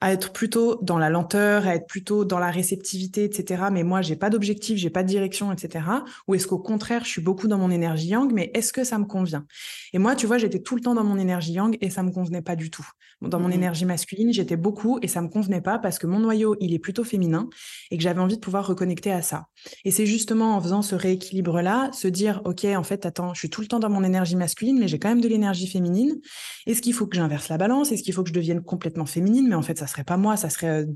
[0.00, 3.64] à être plutôt dans la lenteur, à être plutôt dans la réceptivité, etc.
[3.72, 5.84] Mais moi, j'ai pas d'objectif, j'ai pas de direction, etc.
[6.28, 8.98] Ou est-ce qu'au contraire, je suis beaucoup dans mon énergie yang, mais est-ce que ça
[8.98, 9.46] me convient?
[9.92, 12.10] Et moi, tu vois, j'étais tout le temps dans mon énergie yang et ça me
[12.10, 12.86] convenait pas du tout.
[13.22, 16.18] Dans mon mmh énergie masculine, j'étais beaucoup et ça me convenait pas parce que mon
[16.18, 17.48] noyau, il est plutôt féminin
[17.90, 19.46] et que j'avais envie de pouvoir reconnecter à ça.
[19.84, 23.50] Et c'est justement en faisant ce rééquilibre-là, se dire, OK, en fait, attends, je suis
[23.50, 26.20] tout le temps dans mon énergie masculine, mais j'ai quand même de l'énergie féminine.
[26.66, 27.92] Est-ce qu'il faut que j'inverse la balance?
[27.92, 29.48] Est-ce qu'il faut que je devienne complètement féminine?
[29.48, 30.86] Mais en fait, ça serait pas moi, ça serait euh,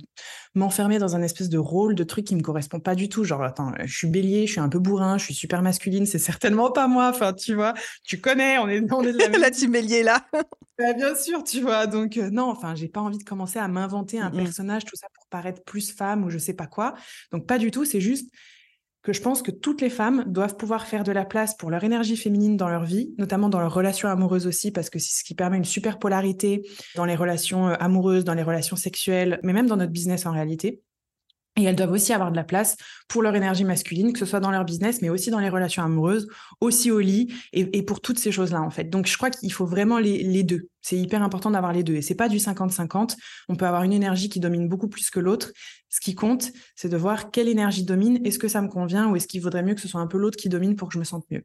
[0.54, 3.25] m'enfermer dans un espèce de rôle, de truc qui me correspond pas du tout.
[3.25, 6.18] Genre, attends, je suis bélier, je suis un peu bourrin, je suis super masculine, c'est
[6.18, 7.09] certainement pas moi.
[7.09, 10.25] Enfin, tu vois, tu connais, on est, on est de la, team bélier là.
[10.78, 11.89] Bah, bien sûr, tu vois.
[11.89, 15.08] Donc, euh, non, enfin, j'ai pas envie de commencer à m'inventer un personnage, tout ça
[15.13, 16.95] pour paraître plus femme ou je sais pas quoi.
[17.32, 18.30] Donc, pas du tout, c'est juste
[19.08, 21.82] que je pense que toutes les femmes doivent pouvoir faire de la place pour leur
[21.82, 25.25] énergie féminine dans leur vie, notamment dans leurs relations amoureuses aussi, parce que c'est ce
[25.25, 29.54] qui permet une super polarité dans les relations euh, amoureuses, dans les relations sexuelles, mais
[29.54, 30.82] même dans notre business en réalité.
[31.58, 32.76] Et elles doivent aussi avoir de la place
[33.08, 35.82] pour leur énergie masculine, que ce soit dans leur business, mais aussi dans les relations
[35.82, 36.28] amoureuses,
[36.60, 38.84] aussi au lit, et, pour toutes ces choses-là, en fait.
[38.84, 40.68] Donc, je crois qu'il faut vraiment les, deux.
[40.82, 41.97] C'est hyper important d'avoir les deux.
[41.97, 43.16] Et c'est pas du 50-50.
[43.49, 45.52] On peut avoir une énergie qui domine beaucoup plus que l'autre.
[45.88, 48.25] Ce qui compte, c'est de voir quelle énergie domine.
[48.25, 50.18] Est-ce que ça me convient ou est-ce qu'il vaudrait mieux que ce soit un peu
[50.18, 51.42] l'autre qui domine pour que je me sente mieux?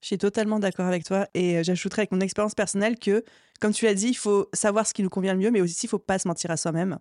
[0.00, 3.24] Je suis totalement d'accord avec toi et euh, j'ajouterais avec mon expérience personnelle que,
[3.60, 5.86] comme tu l'as dit, il faut savoir ce qui nous convient le mieux, mais aussi
[5.86, 6.98] il faut pas se mentir à soi-même.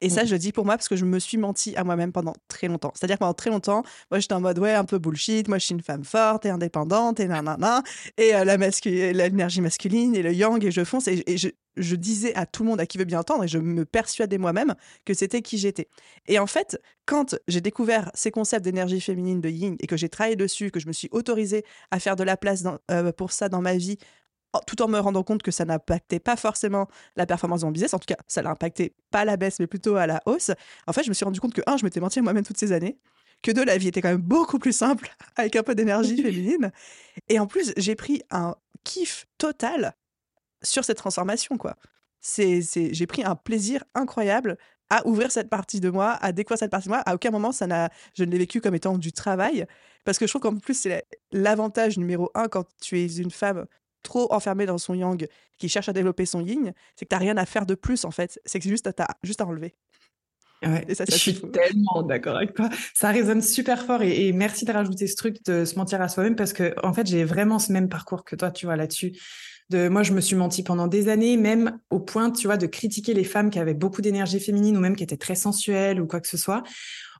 [0.00, 0.26] Et ça, mmh.
[0.26, 2.68] je le dis pour moi parce que je me suis menti à moi-même pendant très
[2.68, 2.92] longtemps.
[2.94, 5.48] C'est-à-dire pendant très longtemps, moi, j'étais en mode, ouais, un peu bullshit.
[5.48, 7.82] Moi, je suis une femme forte et indépendante et nanana.
[8.16, 11.08] Et euh, la l'énergie masculine et le yang et je fonce.
[11.08, 13.58] Et, je, je, disais à tout le monde à qui veut bien entendre et je
[13.58, 15.88] me persuadais moi-même que c'était qui j'étais.
[16.26, 20.08] Et en fait, quand j'ai découvert ces concepts d'énergie féminine, de yin et que j'ai
[20.08, 23.48] travaillé dessus, que je me suis autorisée à faire de la place euh, pour ça
[23.48, 23.98] dans ma vie
[24.66, 27.94] tout en me rendant compte que ça n'impactait pas forcément la performance de mon business,
[27.94, 30.50] en tout cas, ça l'a impacté pas à la baisse, mais plutôt à la hausse.
[30.86, 32.58] En fait, je me suis rendu compte que, un, je m'étais menti à moi-même toutes
[32.58, 32.98] ces années,
[33.42, 36.72] que deux, la vie était quand même beaucoup plus simple avec un peu d'énergie féminine.
[37.28, 39.94] Et en plus, j'ai pris un kiff total
[40.62, 41.76] sur cette transformation, quoi.
[42.20, 44.58] C'est, c'est, j'ai pris un plaisir incroyable
[44.90, 47.02] à ouvrir cette partie de moi, à découvrir cette partie de moi.
[47.06, 49.64] À aucun moment, ça n'a, je ne l'ai vécu comme étant du travail.
[50.04, 53.66] Parce que je trouve qu'en plus, c'est l'avantage numéro un quand tu es une femme
[54.02, 55.26] trop enfermé dans son yang,
[55.58, 58.04] qui cherche à développer son yin, c'est que tu n'as rien à faire de plus
[58.04, 58.40] en fait.
[58.44, 59.74] C'est que juste à, juste à enlever.
[60.62, 62.68] Ouais, ça, je suis tellement d'accord avec toi.
[62.94, 66.36] Ça résonne super fort et, merci de rajouter ce truc de se mentir à soi-même
[66.36, 69.12] parce que en fait j'ai vraiment ce même parcours que toi, tu vois là-dessus.
[69.70, 72.66] De, moi, je me suis menti pendant des années, même au point, tu vois, de
[72.66, 76.08] critiquer les femmes qui avaient beaucoup d'énergie féminine ou même qui étaient très sensuelles ou
[76.08, 76.64] quoi que ce soit,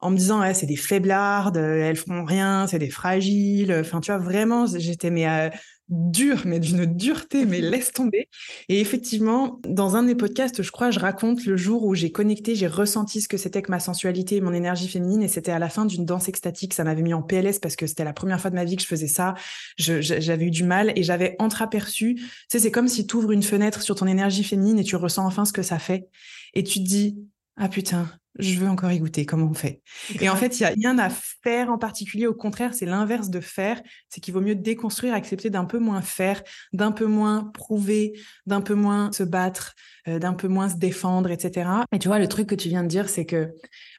[0.00, 3.72] en me disant, c'est des faiblardes, elles font rien, c'est des fragiles.
[3.72, 5.48] Enfin, tu vois, vraiment, j'étais mais euh,
[5.90, 8.28] dur, mais d'une dureté, mais laisse tomber.
[8.68, 12.10] Et effectivement, dans un de mes podcasts, je crois, je raconte le jour où j'ai
[12.10, 15.52] connecté, j'ai ressenti ce que c'était que ma sensualité et mon énergie féminine, et c'était
[15.52, 16.74] à la fin d'une danse extatique.
[16.74, 18.82] Ça m'avait mis en PLS parce que c'était la première fois de ma vie que
[18.82, 19.34] je faisais ça.
[19.76, 22.14] J'avais eu du mal et j'avais entreaperçu.
[22.14, 24.96] Tu sais, c'est comme si tu ouvres une fenêtre sur ton énergie féminine et tu
[24.96, 26.08] ressens enfin ce que ça fait.
[26.54, 27.16] Et tu te dis,
[27.62, 29.82] ah putain, je veux encore y goûter, comment on fait?
[30.18, 33.28] Et en fait, il n'y a rien à faire en particulier, au contraire, c'est l'inverse
[33.28, 36.42] de faire, c'est qu'il vaut mieux déconstruire, accepter d'un peu moins faire,
[36.72, 38.14] d'un peu moins prouver,
[38.46, 39.74] d'un peu moins se battre,
[40.08, 41.68] euh, d'un peu moins se défendre, etc.
[41.92, 43.50] Et tu vois, le truc que tu viens de dire, c'est que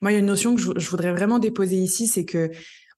[0.02, 2.50] moi, il y a une notion que je, je voudrais vraiment déposer ici, c'est que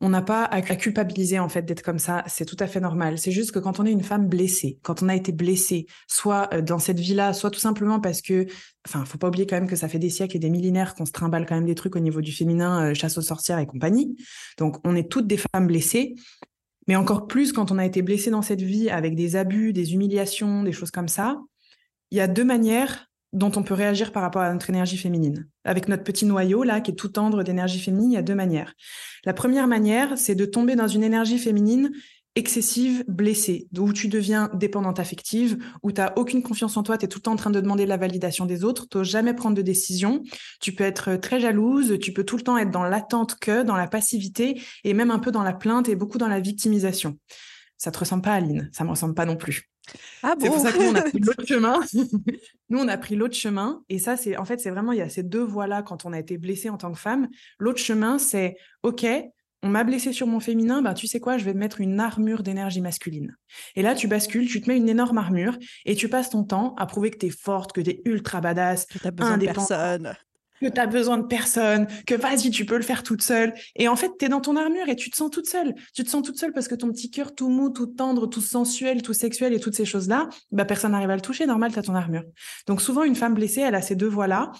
[0.03, 2.25] on n'a pas à, culpabiliser en fait d'être comme ça.
[2.27, 3.17] C'est tout à fait normal.
[3.17, 6.53] C'est juste que quand on est une femme blessée, quand on a été blessée, soit
[6.53, 8.45] euh, dans cette vie-là, soit tout simplement parce que,
[8.85, 11.05] enfin, faut pas oublier quand même que ça fait des siècles et des millénaires qu'on
[11.05, 13.65] se trimballe quand même des trucs au niveau du féminin, euh, chasse aux sorcières et
[13.65, 14.17] compagnie.
[14.57, 16.15] Donc, on est toutes des femmes blessées.
[16.89, 19.93] Mais encore plus quand on a été blessé dans cette vie avec des abus, des
[19.93, 21.39] humiliations, des choses comme ça.
[22.11, 25.47] Il y a deux manières dont on peut réagir par rapport à notre énergie féminine.
[25.65, 28.35] Avec notre petit noyau, là, qui est tout tendre d'énergie féminine, il y a deux
[28.35, 28.73] manières.
[29.25, 31.91] La première manière, c'est de tomber dans une énergie féminine
[32.35, 37.05] excessive, blessée, où tu deviens dépendante affective, où tu n'as aucune confiance en toi, tu
[37.05, 39.55] es tout le temps en train de demander la validation des autres, tu jamais prendre
[39.55, 40.23] de décision,
[40.59, 43.75] tu peux être très jalouse, tu peux tout le temps être dans l'attente que, dans
[43.75, 47.19] la passivité, et même un peu dans la plainte et beaucoup dans la victimisation.
[47.83, 49.69] Ça te ressemble pas, Aline, ça me ressemble pas non plus.
[50.21, 51.81] Ah c'est pour ça que nous, on a pris l'autre chemin.
[52.69, 53.83] nous, on a pris l'autre chemin.
[53.89, 56.13] Et ça, c'est en fait, c'est vraiment, il y a ces deux voies-là quand on
[56.13, 57.27] a été blessé en tant que femme.
[57.59, 59.05] L'autre chemin, c'est OK,
[59.63, 61.99] on m'a blessé sur mon féminin, ben, tu sais quoi, je vais te mettre une
[61.99, 63.35] armure d'énergie masculine.
[63.75, 66.75] Et là, tu bascules, tu te mets une énorme armure et tu passes ton temps
[66.75, 70.15] à prouver que tu es forte, que tu es ultra badass, que besoin de personne
[70.63, 73.53] que tu as besoin de personne, que vas-y, tu peux le faire toute seule.
[73.75, 75.75] Et en fait, tu es dans ton armure et tu te sens toute seule.
[75.93, 78.41] Tu te sens toute seule parce que ton petit cœur tout mou, tout tendre, tout
[78.41, 81.45] sensuel, tout sexuel et toutes ces choses-là, bah, personne n'arrive à le toucher.
[81.45, 82.23] Normal, tu as ton armure.
[82.67, 84.51] Donc souvent, une femme blessée, elle a ces deux voies-là.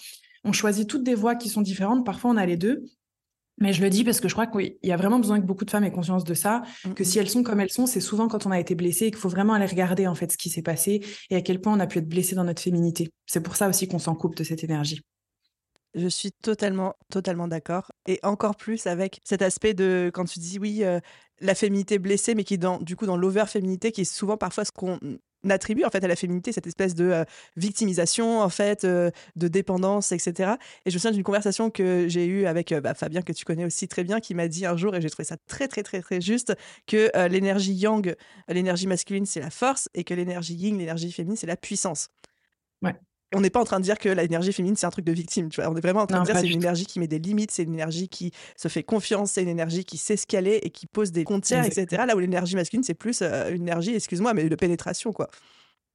[0.44, 2.06] On choisit toutes des voies qui sont différentes.
[2.06, 2.84] Parfois, on a les deux.
[3.60, 5.64] Mais je le dis parce que je crois qu'il y a vraiment besoin que beaucoup
[5.64, 6.64] de femmes aient conscience de ça,
[6.96, 9.12] que si elles sont comme elles sont, c'est souvent quand on a été blessé et
[9.12, 11.74] qu'il faut vraiment aller regarder en fait ce qui s'est passé et à quel point
[11.74, 13.12] on a pu être blessé dans notre féminité.
[13.28, 15.02] C'est pour ça aussi qu'on s'en coupe de cette énergie.
[15.96, 17.92] Je suis totalement, totalement d'accord.
[18.08, 20.84] Et encore plus avec cet aspect de quand tu dis oui,
[21.40, 24.72] la féminité blessée, mais qui dans du coup dans l'over-féminité, qui est souvent parfois ce
[24.72, 25.00] qu'on
[25.48, 27.26] attribue en fait à la féminité, cette espèce de
[27.58, 30.54] victimisation en fait, de dépendance, etc.
[30.86, 33.66] Et je me souviens d'une conversation que j'ai eue avec bah, Fabien que tu connais
[33.66, 36.02] aussi très bien, qui m'a dit un jour et j'ai trouvé ça très très très
[36.02, 36.56] très juste
[36.88, 38.16] que l'énergie yang,
[38.48, 42.08] l'énergie masculine c'est la force et que l'énergie yin, l'énergie féminine c'est la puissance.
[42.82, 42.96] Ouais
[43.34, 45.50] on n'est pas en train de dire que l'énergie féminine c'est un truc de victime.
[45.50, 47.20] Tu vois on est vraiment en train de dire c'est une énergie qui met des
[47.20, 50.48] limites, c'est une énergie qui se fait confiance, c'est une énergie qui sait ce qu'elle
[50.48, 52.04] est et qui pose des frontières, etc.
[52.08, 55.30] Là où l'énergie masculine c'est plus euh, une énergie, excuse-moi, mais de pénétration quoi.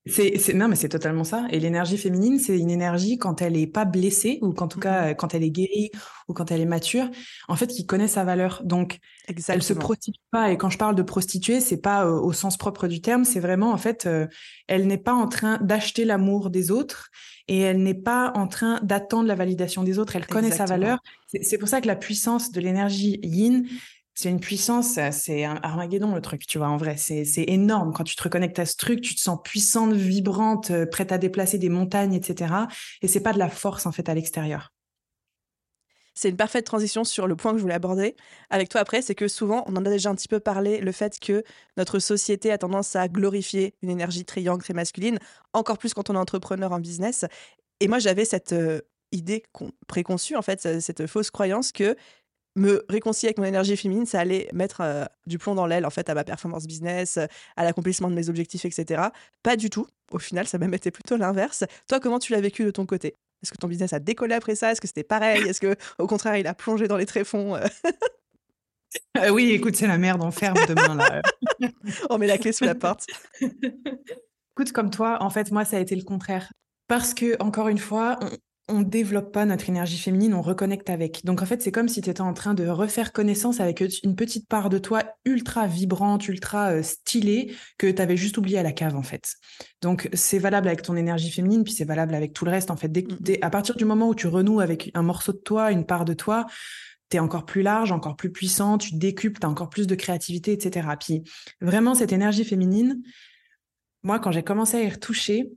[0.08, 1.46] C'est, non, mais c'est totalement ça.
[1.50, 5.14] Et l'énergie féminine, c'est une énergie quand elle est pas blessée ou qu'en tout cas
[5.14, 5.90] quand elle est guérie
[6.28, 7.08] ou quand elle est mature,
[7.48, 8.62] en fait, qui connaît sa valeur.
[8.64, 9.56] Donc, Exactement.
[9.56, 10.50] elle se prostitue pas.
[10.50, 13.24] Et quand je parle de prostituée, c'est pas euh, au sens propre du terme.
[13.24, 14.26] C'est vraiment en fait, euh,
[14.66, 17.10] elle n'est pas en train d'acheter l'amour des autres
[17.48, 20.16] et elle n'est pas en train d'attendre la validation des autres.
[20.16, 20.98] Elle connaît sa valeur.
[21.42, 23.66] C'est pour ça que la puissance de l'énergie Yin,
[24.20, 26.96] c'est une puissance, c'est un Armageddon le truc, tu vois, en vrai.
[26.96, 27.92] C'est énorme.
[27.92, 31.18] Quand tu te reconnectes à ce truc, tu te sens puissante, vibrante, euh, prête à
[31.18, 32.52] déplacer des montagnes, etc.
[33.00, 34.72] Et c'est pas de la force, en fait, à l'extérieur.
[36.16, 38.16] C'est une parfaite transition sur le point que je voulais aborder
[38.50, 40.90] avec toi après, c'est que souvent, on en a déjà un petit peu parlé, le
[40.90, 41.44] fait que
[41.76, 45.20] notre société a tendance à glorifier une énergie triangle, très masculine,
[45.52, 47.24] encore plus quand on est entrepreneur en business.
[47.78, 48.80] Et moi, j'avais cette euh,
[49.12, 49.44] idée
[49.86, 51.94] préconçue, en fait, cette fausse croyance que
[52.58, 55.90] me réconcilier avec mon énergie féminine, ça allait mettre euh, du plomb dans l'aile en
[55.90, 59.02] fait à ma performance business, euh, à l'accomplissement de mes objectifs, etc.
[59.42, 59.86] Pas du tout.
[60.10, 61.64] Au final, ça même été plutôt l'inverse.
[61.88, 63.14] Toi, comment tu l'as vécu de ton côté?
[63.42, 64.72] Est-ce que ton business a décollé après ça?
[64.72, 65.42] Est-ce que c'était pareil?
[65.48, 67.66] Est-ce que au contraire, il a plongé dans les tréfonds euh?
[69.30, 71.22] Oui, écoute, c'est la merde, on ferme demain là.
[72.10, 73.06] on met la clé sous la porte.
[73.40, 76.50] écoute, comme toi, en fait, moi, ça a été le contraire.
[76.88, 78.18] Parce que, encore une fois,
[78.68, 81.24] on développe pas notre énergie féminine, on reconnecte avec.
[81.24, 84.14] Donc en fait, c'est comme si tu étais en train de refaire connaissance avec une
[84.14, 88.62] petite part de toi ultra vibrante, ultra euh, stylée que tu avais juste oublié à
[88.62, 89.34] la cave en fait.
[89.80, 92.76] Donc c'est valable avec ton énergie féminine, puis c'est valable avec tout le reste en
[92.76, 92.88] fait.
[92.88, 96.04] Dès, à partir du moment où tu renoues avec un morceau de toi, une part
[96.04, 96.46] de toi,
[97.10, 99.94] tu es encore plus large, encore plus puissant, tu décuples, tu as encore plus de
[99.94, 100.88] créativité, etc.
[101.00, 101.22] Puis
[101.62, 103.00] vraiment cette énergie féminine,
[104.02, 105.52] moi quand j'ai commencé à y retoucher,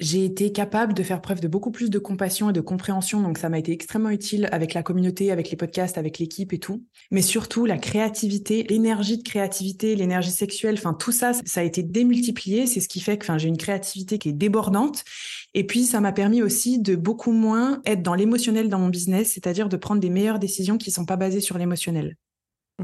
[0.00, 3.36] j'ai été capable de faire preuve de beaucoup plus de compassion et de compréhension, donc
[3.36, 6.84] ça m'a été extrêmement utile avec la communauté, avec les podcasts, avec l'équipe et tout.
[7.10, 11.82] Mais surtout la créativité, l'énergie de créativité, l'énergie sexuelle, enfin tout ça, ça a été
[11.82, 12.66] démultiplié.
[12.66, 15.04] C'est ce qui fait que enfin, j'ai une créativité qui est débordante.
[15.52, 19.32] Et puis ça m'a permis aussi de beaucoup moins être dans l'émotionnel dans mon business,
[19.34, 22.16] c'est-à-dire de prendre des meilleures décisions qui sont pas basées sur l'émotionnel.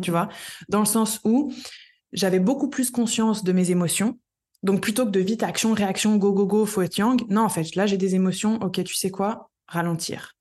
[0.02, 0.12] Tu mmh.
[0.12, 0.28] vois,
[0.68, 1.50] dans le sens où
[2.12, 4.18] j'avais beaucoup plus conscience de mes émotions
[4.66, 7.48] donc plutôt que de vite action, réaction, go, go, go, faut être yang, non, en
[7.48, 10.32] fait, là j'ai des émotions, ok, tu sais quoi, ralentir.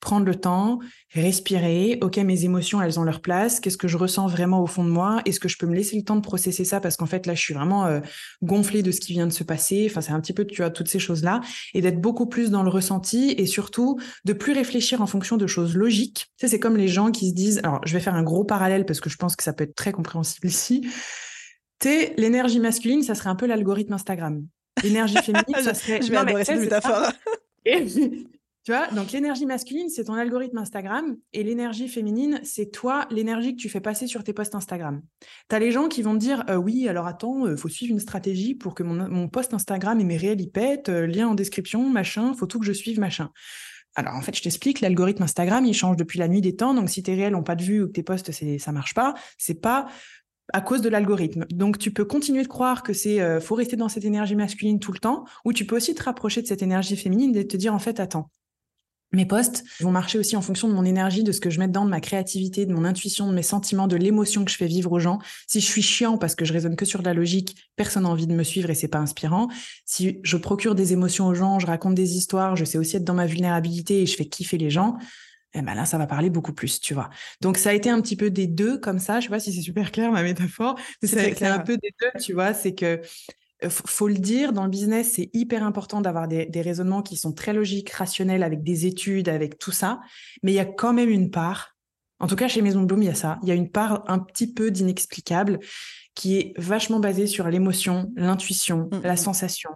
[0.00, 0.80] Prendre le temps,
[1.14, 1.98] respirer.
[2.02, 3.58] Ok, mes émotions, elles ont leur place.
[3.60, 5.22] Qu'est-ce que je ressens vraiment au fond de moi?
[5.24, 6.80] Est-ce que je peux me laisser le temps de processer ça?
[6.80, 8.00] Parce qu'en fait, là, je suis vraiment euh,
[8.42, 9.86] gonflée de ce qui vient de se passer.
[9.90, 11.40] Enfin, c'est un petit peu, tu vois, toutes ces choses-là.
[11.72, 15.46] Et d'être beaucoup plus dans le ressenti et surtout de plus réfléchir en fonction de
[15.46, 16.26] choses logiques.
[16.38, 18.44] Tu sais, c'est comme les gens qui se disent, alors, je vais faire un gros
[18.44, 20.86] parallèle parce que je pense que ça peut être très compréhensible ici.
[21.80, 24.46] Tu sais, l'énergie masculine, ça serait un peu l'algorithme Instagram.
[24.82, 26.02] L'énergie féminine, ça serait.
[26.02, 27.10] Je vais adorer cette métaphore.
[28.64, 33.54] Tu vois, donc l'énergie masculine, c'est ton algorithme Instagram et l'énergie féminine, c'est toi, l'énergie
[33.54, 35.02] que tu fais passer sur tes posts Instagram.
[35.50, 37.92] Tu as les gens qui vont te dire euh, oui, alors attends, euh, faut suivre
[37.92, 41.28] une stratégie pour que mon, mon post Instagram et mes réels y pètent, euh, lien
[41.28, 43.30] en description, machin, faut tout que je suive, machin.
[43.96, 46.88] Alors en fait, je t'explique, l'algorithme Instagram, il change depuis la nuit des temps, donc
[46.88, 49.60] si tes réels n'ont pas de vue ou que tes posts ça marche pas, c'est
[49.60, 49.88] pas
[50.52, 51.46] à cause de l'algorithme.
[51.50, 54.92] Donc tu peux continuer de croire que c'est faut rester dans cette énergie masculine tout
[54.92, 57.74] le temps ou tu peux aussi te rapprocher de cette énergie féminine et te dire
[57.74, 58.30] en fait attends,
[59.14, 61.68] mes posts vont marcher aussi en fonction de mon énergie, de ce que je mets
[61.68, 64.66] dedans, de ma créativité, de mon intuition, de mes sentiments, de l'émotion que je fais
[64.66, 65.18] vivre aux gens.
[65.46, 68.08] Si je suis chiant parce que je raisonne que sur de la logique, personne n'a
[68.08, 69.48] envie de me suivre et c'est pas inspirant.
[69.84, 73.04] Si je procure des émotions aux gens, je raconte des histoires, je sais aussi être
[73.04, 74.96] dans ma vulnérabilité et je fais kiffer les gens,
[75.54, 77.10] eh ben là, ça va parler beaucoup plus, tu vois.
[77.40, 79.20] Donc, ça a été un petit peu des deux comme ça.
[79.20, 80.76] Je sais pas si c'est super clair ma métaphore.
[81.02, 82.54] C'est un peu des deux, tu vois.
[82.54, 83.00] C'est que
[83.68, 87.52] faut le dire, dans le business, c'est hyper important d'avoir des, raisonnements qui sont très
[87.52, 90.00] logiques, rationnels, avec des études, avec tout ça.
[90.42, 91.76] Mais il y a quand même une part,
[92.20, 93.38] en tout cas chez Maison Bloom, il y a ça.
[93.42, 95.60] Il y a une part un petit peu d'inexplicable
[96.14, 99.16] qui est vachement basée sur l'émotion, l'intuition, mmh, la mmh.
[99.16, 99.70] sensation.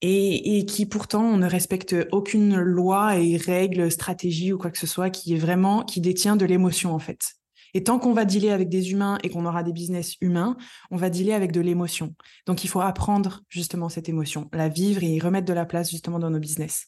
[0.00, 4.78] Et, et, qui pourtant on ne respecte aucune loi et règle, stratégie ou quoi que
[4.78, 7.34] ce soit qui est vraiment qui détient de l'émotion en fait.
[7.74, 10.56] Et tant qu'on va dealer avec des humains et qu'on aura des business humains,
[10.90, 12.14] on va dealer avec de l'émotion.
[12.46, 15.90] Donc il faut apprendre justement cette émotion, la vivre et y remettre de la place
[15.90, 16.86] justement dans nos business.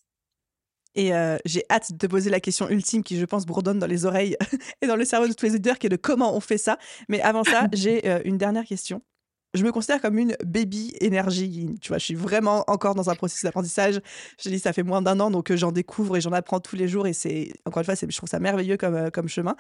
[0.95, 3.87] Et euh, j'ai hâte de te poser la question ultime qui, je pense, bourdonne dans
[3.87, 4.37] les oreilles
[4.83, 6.79] et dans le cerveau de tous les auditeurs, qui est de comment on fait ça.
[7.09, 9.03] Mais avant ça, j'ai euh, une dernière question.
[9.55, 11.75] Je me considère comme une baby énergie.
[11.81, 14.01] Tu vois, je suis vraiment encore dans un processus d'apprentissage.
[14.41, 16.77] Je dis, ça fait moins d'un an, donc euh, j'en découvre et j'en apprends tous
[16.77, 17.07] les jours.
[17.09, 19.57] Et c'est, encore une fois, je trouve ça merveilleux comme, comme chemin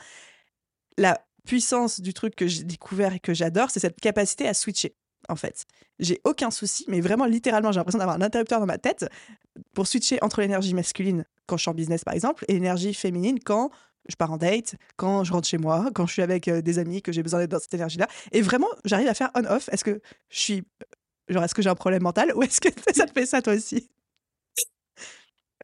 [1.00, 4.94] la puissance du truc que j'ai découvert et que j'adore, c'est cette capacité à switcher.
[5.28, 5.64] En fait,
[5.98, 9.06] j'ai aucun souci, mais vraiment littéralement, j'ai l'impression d'avoir un interrupteur dans ma tête
[9.74, 13.38] pour switcher entre l'énergie masculine quand je suis en business, par exemple, et l'énergie féminine
[13.40, 13.70] quand
[14.08, 16.78] je pars en date, quand je rentre chez moi, quand je suis avec euh, des
[16.78, 18.08] amis, que j'ai besoin d'être dans cette énergie-là.
[18.32, 19.68] Et vraiment, j'arrive à faire on-off.
[19.72, 20.62] Est-ce que je suis.
[21.28, 23.54] Genre, est-ce que j'ai un problème mental ou est-ce que ça te fait ça toi
[23.54, 23.90] aussi?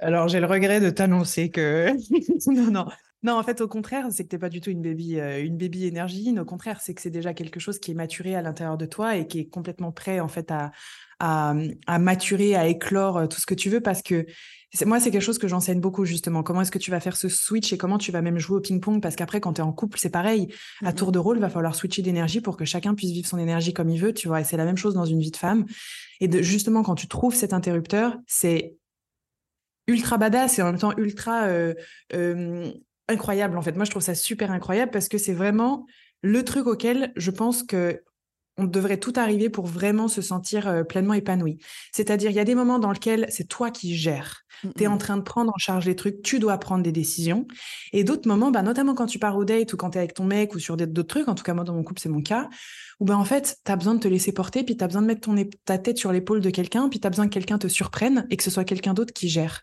[0.00, 1.90] Alors, j'ai le regret de t'annoncer que
[2.50, 2.86] non, non,
[3.22, 5.42] non, en fait, au contraire, c'est que tu n'es pas du tout une baby, euh,
[5.42, 6.32] une baby énergie.
[6.38, 9.16] Au contraire, c'est que c'est déjà quelque chose qui est maturé à l'intérieur de toi
[9.16, 10.70] et qui est complètement prêt, en fait, à,
[11.18, 14.26] à, maturer, à éclore euh, tout ce que tu veux parce que
[14.84, 16.42] moi, c'est quelque chose que j'enseigne beaucoup, justement.
[16.42, 18.60] Comment est-ce que tu vas faire ce switch et comment tu vas même jouer au
[18.60, 19.00] ping-pong?
[19.00, 20.48] Parce qu'après, quand tu es en couple, c'est pareil.
[20.82, 23.28] À mmh tour de rôle, il va falloir switcher d'énergie pour que chacun puisse vivre
[23.28, 24.40] son énergie comme il veut, tu vois.
[24.40, 25.66] Et c'est la même chose dans une vie de femme.
[26.20, 28.74] Et de, justement, quand tu trouves cet interrupteur, c'est
[29.86, 32.72] ultra badass et en même temps ultra euh,
[33.08, 33.72] incroyable en fait.
[33.72, 35.86] Moi, je trouve ça super incroyable parce que c'est vraiment
[36.22, 38.02] le truc auquel je pense que
[38.58, 41.58] on devrait tout arriver pour vraiment se sentir euh, pleinement épanoui.
[41.92, 44.42] C'est-à-dire, il y a des moments dans lesquels c'est toi qui gères.
[44.76, 47.46] Tu es en train de prendre en charge les trucs, tu dois prendre des décisions.
[47.92, 50.14] Et d'autres moments, bah, notamment quand tu pars au date ou quand tu es avec
[50.14, 52.22] ton mec ou sur d'autres trucs, en tout cas moi dans mon couple c'est mon
[52.22, 52.48] cas,
[52.98, 55.02] où ben en fait, tu as besoin de te laisser porter, puis tu as besoin
[55.02, 57.58] de mettre ton, ta tête sur l'épaule de quelqu'un, puis tu as besoin que quelqu'un
[57.58, 59.62] te surprenne et que ce soit quelqu'un d'autre qui gère.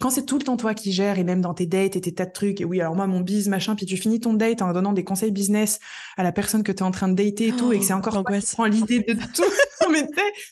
[0.00, 2.12] Quand c'est tout le temps toi qui gères, et même dans tes dates et tes
[2.12, 4.62] tas de trucs, et oui, alors moi, mon bise, machin, puis tu finis ton date
[4.62, 5.80] en donnant des conseils business
[6.16, 7.92] à la personne que tu es en train de dater et tout, et que c'est
[7.92, 9.42] encore toi qui prends l'idée de tout.
[9.82, 10.06] non, mais,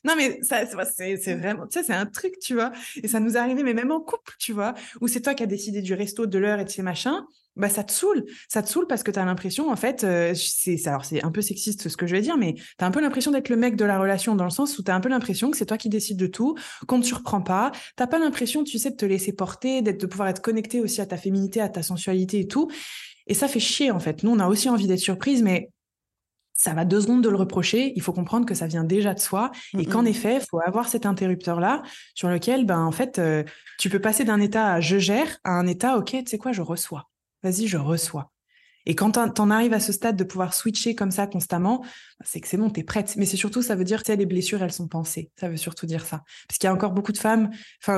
[0.05, 2.73] non, mais ça, c'est vraiment, tu sais, c'est un truc, tu vois.
[3.03, 5.43] Et ça nous est arrivé, mais même en couple, tu vois, où c'est toi qui
[5.43, 7.23] as décidé du resto, de l'heure et de ces machins
[7.57, 10.35] bah ça te saoule, ça te saoule parce que tu as l'impression en fait euh,
[10.35, 12.91] c'est alors c'est un peu sexiste ce que je vais dire mais tu as un
[12.91, 15.01] peu l'impression d'être le mec de la relation dans le sens où tu as un
[15.01, 18.07] peu l'impression que c'est toi qui décides de tout, qu'on ne te surprend pas, t'as
[18.07, 21.07] pas l'impression tu sais de te laisser porter, d'être de pouvoir être connecté aussi à
[21.07, 22.71] ta féminité, à ta sensualité et tout.
[23.27, 24.23] Et ça fait chier en fait.
[24.23, 25.71] Nous on a aussi envie d'être surprise mais
[26.57, 27.93] ça va deux secondes de le reprocher.
[27.97, 30.89] Il faut comprendre que ça vient déjà de soi et qu'en effet, il faut avoir
[30.89, 31.83] cet interrupteur-là
[32.15, 33.43] sur lequel, ben, en fait, euh,
[33.77, 36.53] tu peux passer d'un état à je gère à un état, OK, tu sais quoi,
[36.53, 37.09] je reçois
[37.45, 38.33] vas-y, je reçois.
[38.87, 42.27] Et quand tu en arrives à ce stade de pouvoir switcher comme ça constamment, bah,
[42.27, 43.15] c'est que c'est bon, tu es prête.
[43.17, 45.31] Mais c'est surtout, ça veut dire que les blessures, elles sont pensées.
[45.39, 46.23] Ça veut surtout dire ça.
[46.49, 47.51] Parce qu'il y a encore beaucoup de femmes,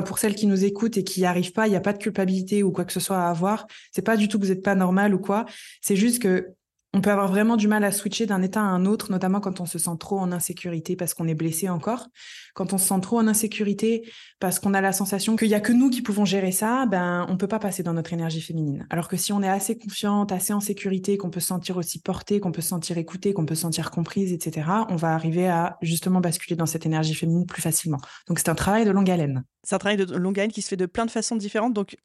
[0.04, 1.98] pour celles qui nous écoutent et qui n'y arrivent pas, il n'y a pas de
[1.98, 3.66] culpabilité ou quoi que ce soit à avoir.
[3.92, 5.46] C'est pas du tout que vous n'êtes pas normal ou quoi.
[5.80, 6.54] C'est juste que
[6.96, 9.60] on peut avoir vraiment du mal à switcher d'un état à un autre, notamment quand
[9.60, 12.08] on se sent trop en insécurité parce qu'on est blessé encore.
[12.54, 15.60] Quand on se sent trop en insécurité parce qu'on a la sensation qu'il y a
[15.60, 18.86] que nous qui pouvons gérer ça, ben on peut pas passer dans notre énergie féminine.
[18.88, 22.00] Alors que si on est assez confiante, assez en sécurité, qu'on peut se sentir aussi
[22.00, 25.48] portée, qu'on peut se sentir écoutée, qu'on peut se sentir comprise, etc., on va arriver
[25.48, 27.98] à justement basculer dans cette énergie féminine plus facilement.
[28.26, 29.44] Donc c'est un travail de longue haleine.
[29.64, 31.74] C'est un travail de longue haleine qui se fait de plein de façons différentes.
[31.74, 31.98] Donc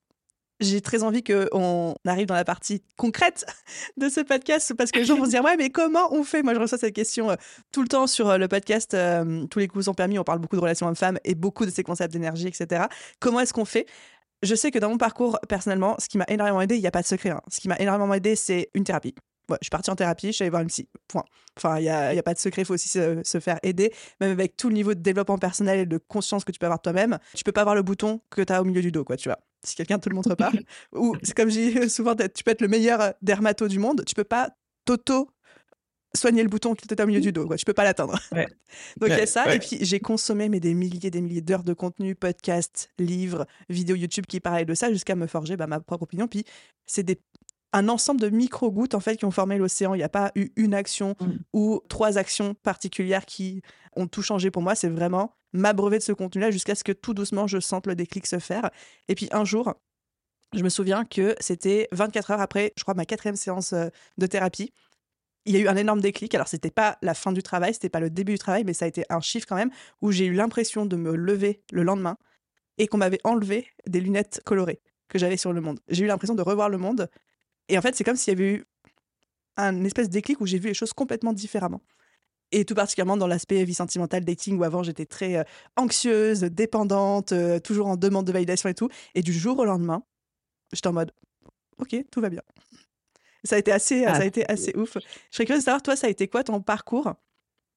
[0.62, 3.46] j'ai très envie qu'on arrive dans la partie concrète
[3.98, 6.44] de ce podcast parce que les gens vont se dire ouais mais comment on fait?
[6.44, 7.36] Moi je reçois cette question euh,
[7.72, 10.40] tout le temps sur euh, le podcast euh, Tous les coups sont permis, on parle
[10.40, 12.86] beaucoup de relations hommes-femmes et beaucoup de ces concepts d'énergie, etc.
[13.20, 13.88] Comment est-ce qu'on fait?
[14.44, 16.92] Je sais que dans mon parcours personnellement, ce qui m'a énormément aidé, il n'y a
[16.92, 17.42] pas de secret, hein.
[17.48, 19.16] ce qui m'a énormément aidé c'est une thérapie.
[19.50, 20.88] je suis partie en thérapie, je suis allée voir une psy.
[21.08, 21.26] Point.
[21.58, 23.92] Enfin, il n'y a, pas de secret, il faut aussi se, faire aider.
[24.20, 26.82] Même avec tout le niveau de développement personnel et de conscience que tu peux avoir
[26.82, 29.18] toi-même, tu peux pas avoir le bouton que tu as au milieu du dos, quoi,
[29.18, 30.52] tu vois si quelqu'un te le montre pas.
[30.94, 34.04] Ou c'est comme je dis souvent, tu peux être le meilleur euh, dermato du monde,
[34.06, 34.50] tu peux pas
[34.86, 35.30] t'auto
[36.14, 37.48] soigner le bouton qui était au milieu du dos.
[37.48, 37.56] Quoi.
[37.56, 38.20] Je peux pas l'atteindre.
[38.32, 39.54] Donc il y a ça.
[39.54, 43.96] Et puis j'ai consommé mais des milliers des milliers d'heures de contenu, podcasts, livres, vidéos
[43.96, 46.28] YouTube qui parlaient de ça jusqu'à me forger bah, ma propre opinion.
[46.28, 46.44] Puis
[46.86, 47.20] c'est des
[47.74, 49.94] un ensemble de micro-gouttes en fait qui ont formé l'océan.
[49.94, 51.32] Il n'y a pas eu une action mm.
[51.54, 53.62] ou trois actions particulières qui
[53.96, 54.76] ont tout changé pour moi.
[54.76, 58.28] C'est vraiment m'abreuver de ce contenu-là jusqu'à ce que tout doucement je sente le déclic
[58.28, 58.70] se faire.
[59.08, 59.74] Et puis un jour,
[60.54, 64.26] je me souviens que c'était 24 heures après, je crois, ma quatrième séance euh, de
[64.28, 64.74] thérapie.
[65.46, 66.36] Il y a eu un énorme déclic.
[66.36, 68.86] Alors, c'était pas la fin du travail, c'était pas le début du travail, mais ça
[68.86, 72.18] a été un chiffre quand même où j'ai eu l'impression de me lever le lendemain
[72.78, 75.80] et qu'on m'avait enlevé des lunettes colorées que j'avais sur le monde.
[75.88, 77.10] J'ai eu l'impression de revoir le monde.
[77.72, 78.66] Et en fait, c'est comme s'il y avait eu
[79.56, 81.82] un espèce de déclic où j'ai vu les choses complètement différemment
[82.52, 85.44] et tout particulièrement dans l'aspect vie sentimentale, dating, où avant j'étais très euh,
[85.78, 88.90] anxieuse, dépendante, euh, toujours en demande de validation et tout.
[89.16, 90.04] Et du jour au lendemain,
[90.74, 91.14] j'étais en mode,
[91.78, 92.42] ok, tout va bien.
[93.46, 94.98] Ça a été assez, ça a ah, été assez ouf.
[94.98, 97.14] Je serais curieuse de savoir, toi, ça a été quoi ton parcours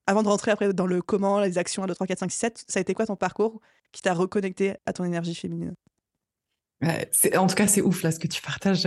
[0.07, 2.39] avant de rentrer après dans le comment, les actions 1, 2, 3, 4, 5, 6,
[2.39, 3.61] 7, ça a été quoi ton parcours
[3.93, 5.75] qui t'a reconnecté à ton énergie féminine?
[6.83, 8.87] En tout cas, c'est ouf là ce que tu partages.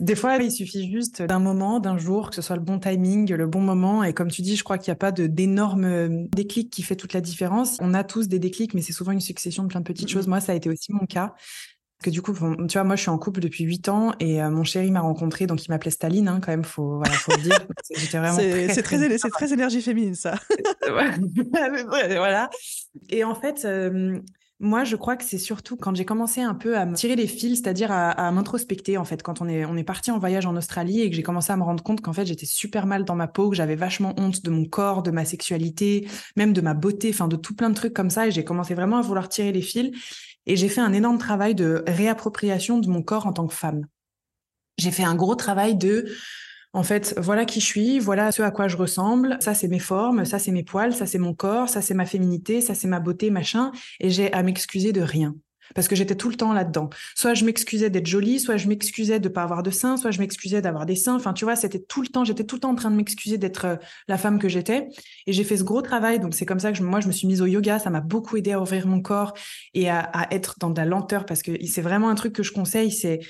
[0.00, 3.32] Des fois, il suffit juste d'un moment, d'un jour, que ce soit le bon timing,
[3.32, 4.02] le bon moment.
[4.02, 6.96] Et comme tu dis, je crois qu'il n'y a pas d'énorme euh, déclic qui fait
[6.96, 7.76] toute la différence.
[7.80, 10.26] On a tous des déclics, mais c'est souvent une succession de plein de petites choses.
[10.26, 11.34] Moi, ça a été aussi mon cas.
[11.98, 14.40] Parce que du coup, tu vois, moi, je suis en couple depuis 8 ans et
[14.40, 17.32] euh, mon chéri m'a rencontré, donc il m'appelait Staline, hein, quand même, faut, voilà, faut
[17.32, 17.66] le dire.
[17.82, 20.34] C'est très, très, très, énergie féminine, ça.
[20.88, 22.50] voilà.
[23.10, 24.20] Et en fait, euh,
[24.60, 27.28] moi, je crois que c'est surtout quand j'ai commencé un peu à me tirer les
[27.28, 30.56] fils, c'est-à-dire à, m'introspecter, en fait, quand on est, on est parti en voyage en
[30.56, 33.14] Australie et que j'ai commencé à me rendre compte qu'en fait, j'étais super mal dans
[33.14, 36.74] ma peau, que j'avais vachement honte de mon corps, de ma sexualité, même de ma
[36.74, 38.26] beauté, enfin, de tout plein de trucs comme ça.
[38.26, 39.92] Et j'ai commencé vraiment à vouloir tirer les fils.
[40.46, 43.86] Et j'ai fait un énorme travail de réappropriation de mon corps en tant que femme.
[44.76, 46.06] J'ai fait un gros travail de
[46.72, 49.78] en fait, voilà qui je suis, voilà ce à quoi je ressemble, ça c'est mes
[49.78, 52.88] formes, ça c'est mes poils, ça c'est mon corps, ça c'est ma féminité, ça c'est
[52.88, 55.34] ma beauté, machin, et j'ai à m'excuser de rien.
[55.74, 56.88] Parce que j'étais tout le temps là-dedans.
[57.14, 60.18] Soit je m'excusais d'être jolie, soit je m'excusais de pas avoir de seins, soit je
[60.18, 61.14] m'excusais d'avoir des seins.
[61.14, 63.38] Enfin, tu vois, c'était tout le temps, j'étais tout le temps en train de m'excuser
[63.38, 63.76] d'être euh,
[64.08, 64.88] la femme que j'étais.
[65.26, 66.20] Et j'ai fait ce gros travail.
[66.20, 67.78] Donc, c'est comme ça que moi, je me suis mise au yoga.
[67.78, 69.34] Ça m'a beaucoup aidé à ouvrir mon corps
[69.74, 72.42] et à, à être dans de la lenteur parce que c'est vraiment un truc que
[72.42, 72.90] je conseille.
[72.90, 73.20] C'est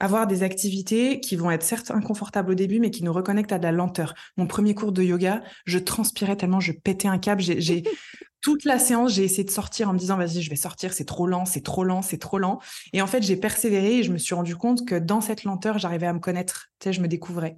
[0.00, 3.58] avoir des activités qui vont être certes inconfortables au début, mais qui nous reconnectent à
[3.58, 4.14] de la lenteur.
[4.36, 7.42] Mon premier cours de yoga, je transpirais tellement, je pétais un câble.
[7.42, 7.82] J'ai
[8.40, 11.04] toute la séance, j'ai essayé de sortir en me disant vas-y, je vais sortir, c'est
[11.04, 12.60] trop lent, c'est trop lent, c'est trop lent.
[12.92, 15.78] Et en fait, j'ai persévéré et je me suis rendu compte que dans cette lenteur,
[15.78, 16.68] j'arrivais à me connaître.
[16.78, 17.56] Tu sais, je me découvrais.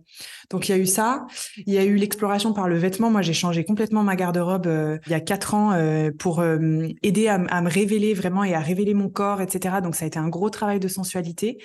[0.48, 1.26] Donc il y a eu ça,
[1.66, 3.10] il y a eu l'exploration par le vêtement.
[3.10, 6.88] Moi, j'ai changé complètement ma garde-robe euh, il y a quatre ans euh, pour euh,
[7.02, 9.76] aider à, à me révéler vraiment et à révéler mon corps, etc.
[9.82, 11.58] Donc ça a été un gros travail de sensualité.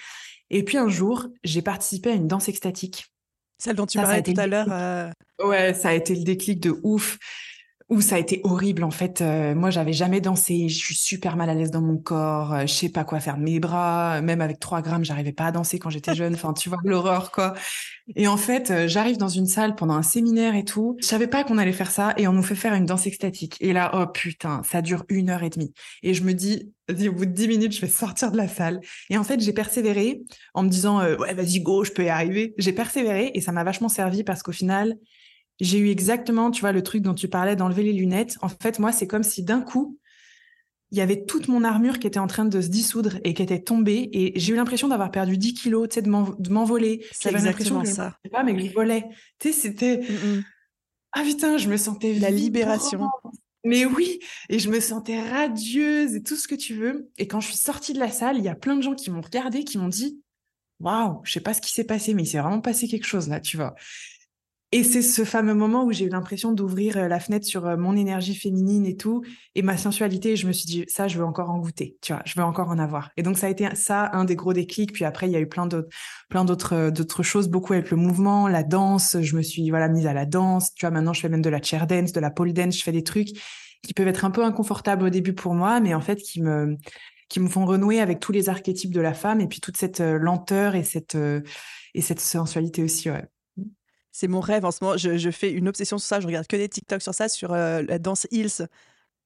[0.50, 3.06] Et puis un jour, j'ai participé à une danse extatique.
[3.58, 4.68] Celle dont tu parlais tout à l'heure.
[4.70, 5.10] Euh,
[5.44, 7.18] ouais, ça a été le déclic de ouf.
[7.88, 9.22] Où ça a été horrible en fait.
[9.22, 10.70] Euh, moi, j'avais jamais dansé.
[10.70, 12.52] Je suis super mal à l'aise dans mon corps.
[12.52, 14.22] Euh, je sais pas quoi faire de mes bras.
[14.22, 16.34] Même avec 3 grammes, j'arrivais pas à danser quand j'étais jeune.
[16.34, 17.54] Enfin, tu vois l'horreur quoi.
[18.16, 20.98] Et en fait, euh, j'arrive dans une salle pendant un séminaire et tout.
[21.00, 23.58] Je savais pas qu'on allait faire ça et on nous fait faire une danse extatique.
[23.62, 25.72] Et là, oh putain, ça dure une heure et demie.
[26.02, 28.82] Et je me dis, au bout de 10 minutes, je vais sortir de la salle.
[29.12, 30.24] Et en fait, j'ai persévéré
[30.56, 32.56] en me disant, ouais, vas-y, go, je peux y arriver.
[32.58, 34.96] J'ai persévéré et ça m'a vachement servi parce qu'au final,
[35.60, 38.38] j'ai eu exactement, tu vois, le truc dont tu parlais d'enlever les lunettes.
[38.42, 39.98] En fait, moi, c'est comme si d'un coup,
[40.92, 43.42] il y avait toute mon armure qui était en train de se dissoudre et qui
[43.42, 44.10] était tombée.
[44.14, 47.06] Et j'ai eu l'impression d'avoir perdu 10 kilos, tu sais, de m'envoler.
[47.12, 48.18] C'est exactement ça.
[48.24, 49.06] Je pas, mais je volais.
[49.40, 49.98] Tu sais, c'était...
[49.98, 50.44] Mm, mm.
[51.14, 52.14] Ah putain, je me sentais...
[52.20, 53.10] La libération.
[53.64, 57.10] Mais oui, et je me sentais radieuse et tout ce que tu veux.
[57.18, 59.10] Et quand je suis sortie de la salle, il y a plein de gens qui
[59.10, 60.22] m'ont regardé, qui m'ont dit,
[60.80, 63.28] waouh, je sais pas ce qui s'est passé, mais il s'est vraiment passé quelque chose
[63.28, 63.74] là, tu vois.
[64.72, 67.78] Et c'est ce fameux moment où j'ai eu l'impression d'ouvrir euh, la fenêtre sur euh,
[67.78, 69.22] mon énergie féminine et tout,
[69.54, 70.32] et ma sensualité.
[70.32, 72.44] Et je me suis dit, ça, je veux encore en goûter, tu vois, je veux
[72.44, 73.12] encore en avoir.
[73.16, 74.92] Et donc, ça a été ça, un des gros déclics.
[74.92, 75.88] Puis après, il y a eu plein d'autres,
[76.30, 79.18] plein d'autres, euh, d'autres choses, beaucoup avec le mouvement, la danse.
[79.22, 80.74] Je me suis, voilà, mise à la danse.
[80.74, 82.78] Tu vois, maintenant, je fais même de la chair dance, de la pole dance.
[82.78, 83.30] Je fais des trucs
[83.84, 86.76] qui peuvent être un peu inconfortables au début pour moi, mais en fait, qui me,
[87.30, 90.00] qui me font renouer avec tous les archétypes de la femme et puis toute cette
[90.00, 91.16] lenteur et cette,
[91.94, 93.26] et cette sensualité aussi, ouais.
[94.18, 94.96] C'est mon rêve en ce moment.
[94.96, 96.22] Je, fais une obsession sur ça.
[96.22, 98.66] Je regarde que des TikTok sur ça, sur euh, la danse Hills.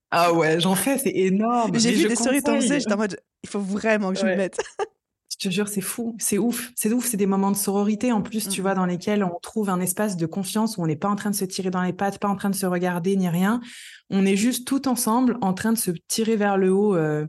[0.10, 1.78] Ah ouais, j'en fais, c'est énorme.
[1.78, 4.58] J'ai vu des stories dansées, j'étais en mode, il faut vraiment que je me mette.
[5.40, 8.22] je te jure, c'est fou, c'est ouf, c'est ouf, c'est des moments de sororité en
[8.22, 11.08] plus, tu vois, dans lesquels on trouve un espace de confiance où on n'est pas
[11.08, 13.30] en train de se tirer dans les pattes, pas en train de se regarder ni
[13.30, 13.62] rien.
[14.10, 17.26] On est juste tout ensemble en train de se tirer vers le haut euh,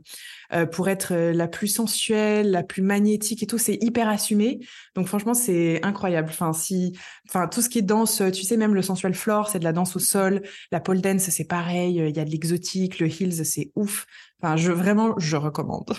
[0.51, 3.57] euh, pour être euh, la plus sensuelle, la plus magnétique et tout.
[3.57, 4.59] C'est hyper assumé.
[4.95, 6.27] Donc franchement, c'est incroyable.
[6.31, 6.91] Enfin, si,
[7.29, 9.71] enfin tout ce qui est danse, tu sais, même le sensuel floor, c'est de la
[9.73, 10.41] danse au sol.
[10.73, 11.95] La pole dance, c'est pareil.
[11.95, 14.05] Il y a de l'exotique, le heels, c'est ouf.
[14.41, 15.95] Enfin, je vraiment, je recommande.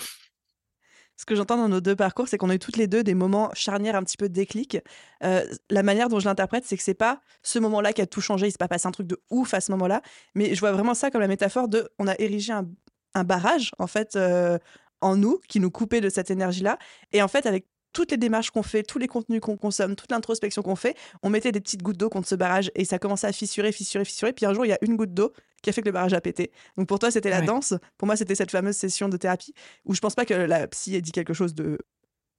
[1.15, 3.13] Ce que j'entends dans nos deux parcours, c'est qu'on a eu toutes les deux des
[3.13, 4.77] moments charnières un petit peu déclic.
[5.23, 8.21] Euh, la manière dont je l'interprète, c'est que c'est pas ce moment-là qui a tout
[8.21, 10.01] changé, il s'est pas passé un truc de ouf à ce moment-là,
[10.35, 13.85] mais je vois vraiment ça comme la métaphore de on a érigé un, barrage en
[13.85, 14.57] fait euh,
[15.01, 16.79] en nous qui nous coupait de cette énergie-là,
[17.11, 20.11] et en fait avec toutes les démarches qu'on fait, tous les contenus qu'on consomme, toute
[20.11, 23.27] l'introspection qu'on fait, on mettait des petites gouttes d'eau contre ce barrage et ça commençait
[23.27, 24.33] à fissurer, fissurer, fissurer.
[24.33, 25.31] Puis un jour, il y a une goutte d'eau
[25.61, 26.51] qui a fait que le barrage a pété.
[26.77, 27.73] Donc pour toi, c'était la danse.
[27.97, 29.53] Pour moi, c'était cette fameuse session de thérapie
[29.85, 31.77] où je pense pas que la psy ait dit quelque chose de,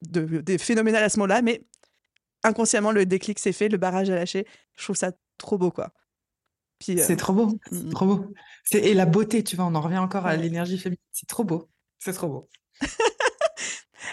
[0.03, 1.63] de, phénoménal à ce moment-là, mais
[2.43, 4.47] inconsciemment, le déclic s'est fait, le barrage a lâché.
[4.77, 5.93] Je trouve ça trop beau, quoi.
[6.91, 7.91] Euh, c'est trop beau, mm, mm.
[7.91, 8.35] trop beau.
[8.73, 11.01] Et la beauté, tu vois, on en revient encore à l'énergie féminine.
[11.13, 12.49] C'est trop beau, c'est trop beau.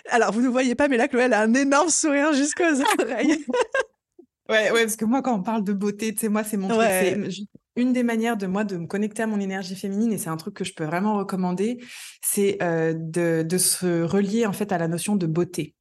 [0.10, 3.46] Alors, vous ne voyez pas, mais là, Chloé, elle a un énorme sourire jusqu'aux oreilles.
[4.50, 6.68] ouais, ouais, parce que moi, quand on parle de beauté, tu sais, moi, c'est mon
[6.68, 7.48] truc.
[7.78, 10.36] Une des manières de moi de me connecter à mon énergie féminine, et c'est un
[10.36, 11.82] truc que je peux vraiment recommander,
[12.22, 15.74] c'est euh, de, de, se relier en fait à la notion de beauté.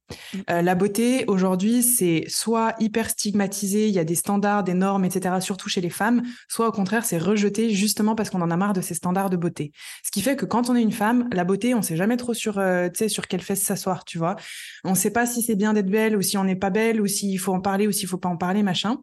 [0.49, 5.05] Euh, la beauté aujourd'hui, c'est soit hyper stigmatisé, il y a des standards, des normes,
[5.05, 5.35] etc.
[5.41, 8.73] Surtout chez les femmes, soit au contraire, c'est rejeté justement parce qu'on en a marre
[8.73, 9.71] de ces standards de beauté.
[10.03, 12.33] Ce qui fait que quand on est une femme, la beauté, on sait jamais trop
[12.33, 14.35] sur, euh, sur quelle fesse s'asseoir, tu vois.
[14.83, 17.07] On sait pas si c'est bien d'être belle ou si on n'est pas belle ou
[17.07, 18.97] s'il faut en parler ou s'il faut pas en parler, machin.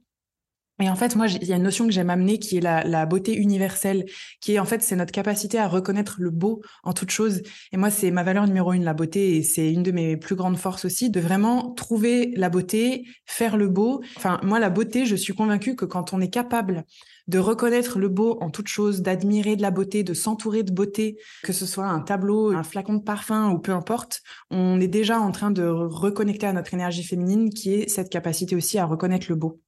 [0.80, 2.84] Et en fait, moi, il y a une notion que j'aime amener qui est la,
[2.84, 4.04] la, beauté universelle,
[4.40, 7.42] qui est en fait, c'est notre capacité à reconnaître le beau en toute chose.
[7.72, 10.36] Et moi, c'est ma valeur numéro une, la beauté, et c'est une de mes plus
[10.36, 14.02] grandes forces aussi, de vraiment trouver la beauté, faire le beau.
[14.16, 16.84] Enfin, moi, la beauté, je suis convaincue que quand on est capable
[17.26, 21.18] de reconnaître le beau en toute chose, d'admirer de la beauté, de s'entourer de beauté,
[21.42, 25.20] que ce soit un tableau, un flacon de parfum ou peu importe, on est déjà
[25.20, 29.26] en train de reconnecter à notre énergie féminine qui est cette capacité aussi à reconnaître
[29.28, 29.60] le beau.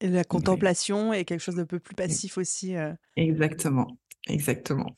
[0.00, 2.76] Et la contemplation est quelque chose d'un peu plus passif aussi.
[2.76, 2.92] Euh.
[3.16, 4.96] Exactement, exactement.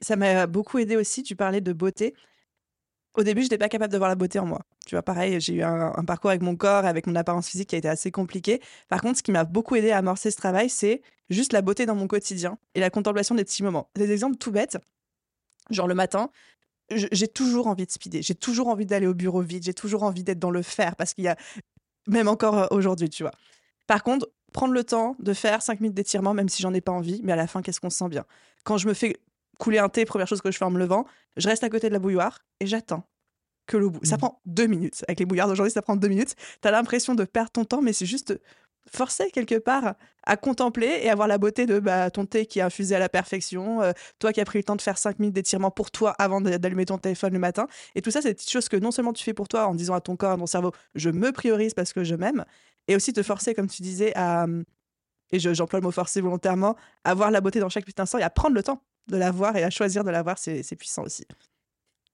[0.00, 2.14] Ça m'a beaucoup aidé aussi, tu parlais de beauté.
[3.14, 4.60] Au début, je n'étais pas capable de voir la beauté en moi.
[4.86, 7.74] Tu vois, pareil, j'ai eu un, parcours avec mon corps, avec mon apparence physique qui
[7.74, 8.60] a été assez compliqué.
[8.88, 11.84] Par contre, ce qui m'a beaucoup aidé à amorcer ce travail, c'est juste la beauté
[11.84, 13.90] dans mon quotidien et la contemplation des petits moments.
[13.96, 14.78] Des exemples tout bêtes.
[15.70, 16.30] Genre le matin,
[16.90, 20.24] j'ai toujours envie de speeder, j'ai toujours envie d'aller au bureau vite, j'ai toujours envie
[20.24, 21.36] d'être dans le faire parce qu'il y a,
[22.06, 23.32] même encore euh, aujourd'hui, tu vois.
[23.86, 26.92] Par contre, prendre le temps de faire 5 minutes d'étirement, même si j'en ai pas
[26.92, 28.24] envie, mais à la fin, qu'est-ce qu'on se sent bien?
[28.64, 29.16] Quand je me fais
[29.58, 31.04] couler un thé, première chose que je fais en me levant,
[31.36, 33.04] je reste à côté de la bouilloire et j'attends
[33.66, 34.04] que l'eau bout.
[34.04, 34.18] Ça mmh.
[34.18, 35.04] prend deux minutes.
[35.08, 36.34] Avec les bouillards d'aujourd'hui, ça prend deux minutes.
[36.62, 38.34] Tu as l'impression de perdre ton temps, mais c'est juste
[38.90, 39.94] forcer quelque part
[40.24, 43.08] à contempler et avoir la beauté de bah, ton thé qui est infusé à la
[43.08, 46.14] perfection, euh, toi qui as pris le temps de faire 5 minutes d'étirement pour toi
[46.18, 47.66] avant d'allumer ton téléphone le matin.
[47.94, 49.74] Et tout ça, c'est des petites choses que non seulement tu fais pour toi en
[49.74, 52.44] disant à ton corps, à ton cerveau, je me priorise parce que je m'aime,
[52.88, 54.46] et aussi te forcer, comme tu disais, à,
[55.30, 58.22] et j'emploie le mot forcer volontairement, à voir la beauté dans chaque petit instant et
[58.22, 61.04] à prendre le temps de la voir et à choisir de la voir, c'est puissant
[61.04, 61.24] aussi.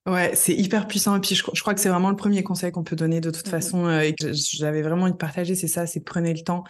[0.06, 1.16] Ouais, c'est hyper puissant.
[1.16, 3.46] Et puis, je, crois que c'est vraiment le premier conseil qu'on peut donner de toute
[3.46, 6.40] mmh façon euh, et que j'avais vraiment envie de partager, c'est ça, c'est prenez le
[6.40, 6.64] temps.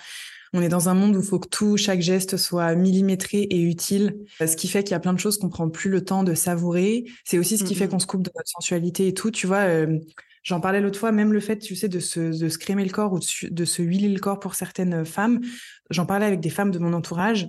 [0.53, 3.61] On est dans un monde où il faut que tout, chaque geste soit millimétré et
[3.61, 4.25] utile.
[4.39, 6.33] Ce qui fait qu'il y a plein de choses qu'on prend plus le temps de
[6.35, 7.07] savourer.
[7.25, 9.33] C'est aussi ce qui fait mmh qu'on se coupe de notre sensualité et tout.
[9.33, 9.99] Tu vois, euh,
[10.45, 12.91] J'en parlais l'autre fois, même le fait, tu sais, de se, de se crémer le
[12.91, 15.41] corps ou de, se huiler le corps pour certaines femmes.
[15.89, 17.49] J'en parlais avec des femmes de mon entourage.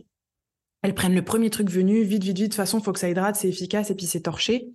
[0.82, 2.38] Elles prennent le premier truc venu, vite, vite, vite.
[2.38, 4.70] De toute façon, faut que ça hydrate, c'est efficace et puis c'est torché.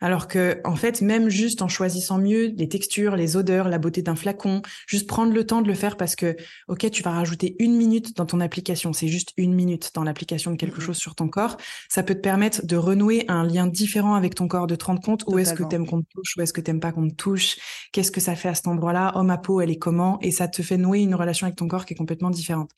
[0.00, 4.02] Alors que, en fait, même juste en choisissant mieux les textures, les odeurs, la beauté
[4.02, 6.36] d'un flacon, juste prendre le temps de le faire parce que,
[6.68, 10.52] ok, tu vas rajouter une minute dans ton application, c'est juste une minute dans l'application
[10.52, 13.66] de quelque mmh chose sur ton corps, ça peut te permettre de renouer un lien
[13.66, 16.36] différent avec ton corps, de te rendre compte où est-ce que t'aimes qu'on te touche,
[16.38, 17.56] où est-ce que t'aimes pas qu'on te touche,
[17.92, 20.48] qu'est-ce que ça fait à cet endroit-là, oh ma peau, elle est comment, et ça
[20.48, 22.70] te fait nouer une relation avec ton corps qui est complètement différente.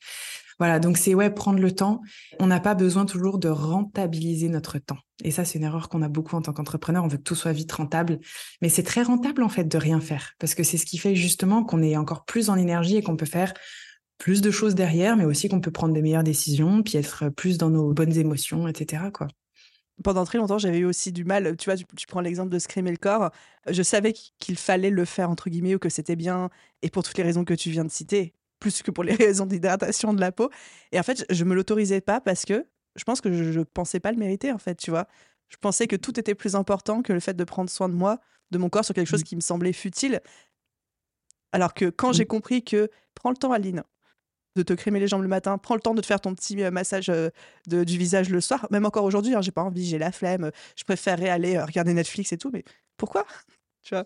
[0.59, 2.01] Voilà, donc c'est ouais, prendre le temps.
[2.39, 4.97] On n'a pas besoin toujours de rentabiliser notre temps.
[5.23, 7.03] Et ça, c'est une erreur qu'on a beaucoup en tant qu'entrepreneur.
[7.03, 8.19] On veut que tout soit vite rentable.
[8.61, 10.33] Mais c'est très rentable, en fait, de rien faire.
[10.39, 13.17] Parce que c'est ce qui fait justement qu'on est encore plus en énergie et qu'on
[13.17, 13.53] peut faire
[14.17, 17.57] plus de choses derrière, mais aussi qu'on peut prendre des meilleures décisions, puis être plus
[17.57, 19.03] dans nos bonnes émotions, etc.
[19.13, 19.27] Quoi.
[20.03, 21.55] Pendant très longtemps, j'avais eu aussi du mal.
[21.57, 23.31] Tu vois, tu, prends l'exemple de scrémer le corps.
[23.69, 26.49] Je savais qu'il fallait le faire, entre guillemets, ou que c'était bien,
[26.81, 28.33] et pour toutes les raisons que tu viens de citer,
[28.63, 30.49] plus que pour les raisons d'hydratation de la peau.
[30.93, 33.99] Et en fait, je me l'autorisais pas parce que je pense que je, ne pensais
[33.99, 35.07] pas le mériter, en fait, tu vois.
[35.49, 38.19] Je pensais que tout était plus important que le fait de prendre soin de moi,
[38.51, 39.25] de mon corps, sur quelque chose mmh.
[39.25, 40.21] qui me semblait futile.
[41.51, 42.13] Alors que quand mmh.
[42.13, 43.83] j'ai compris que prends le temps, Aline,
[44.55, 46.63] de te crémer les jambes le matin, prends le temps de te faire ton petit
[46.63, 47.29] euh, massage euh,
[47.67, 48.67] de, du visage le soir.
[48.71, 51.93] Même encore aujourd'hui, hein, j'ai pas envie, j'ai la flemme, je préférerais aller euh, regarder
[51.93, 52.63] Netflix et tout, mais
[52.97, 53.25] pourquoi?
[53.85, 54.05] Tu vois?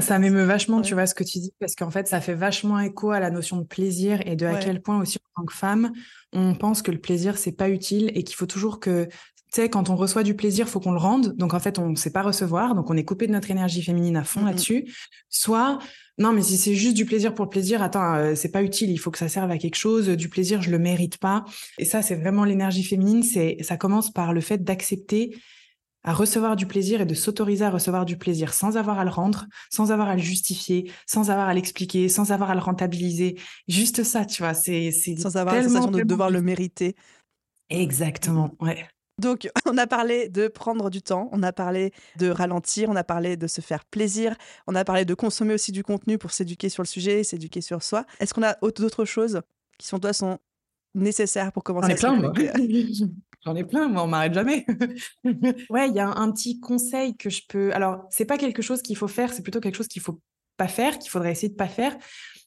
[0.00, 2.80] Ça m'émeut vachement, tu vois, ce que tu dis, parce qu'en fait, ça fait vachement
[2.80, 5.54] écho à la notion de plaisir et de à quel point aussi, en tant que
[5.54, 5.92] femme,
[6.32, 9.12] on pense que le plaisir, c'est pas utile et qu'il faut toujours que, tu
[9.50, 11.36] sais, quand on reçoit du plaisir, faut qu'on le rende.
[11.36, 12.74] Donc, en fait, on ne sait pas recevoir.
[12.74, 14.92] Donc, on est coupé de notre énergie féminine à fond mmh là-dessus.
[15.28, 15.78] Soit,
[16.18, 18.90] non, mais si c'est juste du plaisir pour le plaisir, attends, euh, c'est pas utile.
[18.90, 20.08] Il faut que ça serve à quelque chose.
[20.08, 21.44] Du plaisir, je le mérite pas.
[21.78, 23.22] Et ça, c'est vraiment l'énergie féminine.
[23.22, 25.36] C'est, ça commence par le fait d'accepter
[26.04, 29.10] à recevoir du plaisir et de s'autoriser à recevoir du plaisir sans avoir à le
[29.10, 33.40] rendre, sans avoir à le justifier, sans avoir à l'expliquer, sans avoir à le rentabiliser.
[33.68, 36.94] Juste ça, tu vois, c'est sans avoir la sensation de devoir le mériter.
[37.70, 38.86] Exactement, ouais.
[39.18, 43.04] Donc, on a parlé de prendre du temps, on a parlé de ralentir, on a
[43.04, 44.36] parlé de se faire plaisir,
[44.66, 47.82] on a parlé de consommer aussi du contenu pour s'éduquer sur le sujet, s'éduquer sur
[47.82, 48.04] soi.
[48.18, 49.40] Est-ce qu'on a d'autres choses
[49.78, 50.38] qui, sont toi, sont
[50.94, 53.04] nécessaires pour commencer à se
[53.44, 54.64] J'en ai plein, moi, on m'arrête jamais.
[55.70, 57.74] ouais, il y a un, petit conseil que je peux.
[57.74, 60.20] Alors, c'est pas quelque chose qu'il faut faire, c'est plutôt quelque chose qu'il faut
[60.56, 61.96] pas faire, qu'il faudrait essayer de pas faire.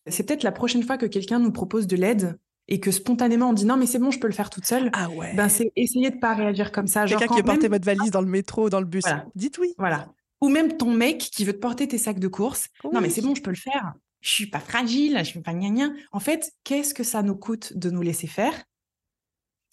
[0.07, 3.53] C'est peut-être la prochaine fois que quelqu'un nous propose de l'aide et que spontanément on
[3.53, 5.71] dit non mais c'est bon je peux le faire toute seule ah ouais ben c'est
[5.77, 8.69] essayer de pas réagir comme ça quelqu'un qui veut porter votre valise dans le métro
[8.69, 10.09] dans le bus dites oui voilà
[10.41, 13.21] ou même ton mec qui veut te porter tes sacs de course non mais c'est
[13.21, 15.93] bon je peux le faire je suis pas fragile je suis pas gna, gna.
[16.11, 18.53] en fait qu'est-ce que ça nous coûte de nous laisser faire?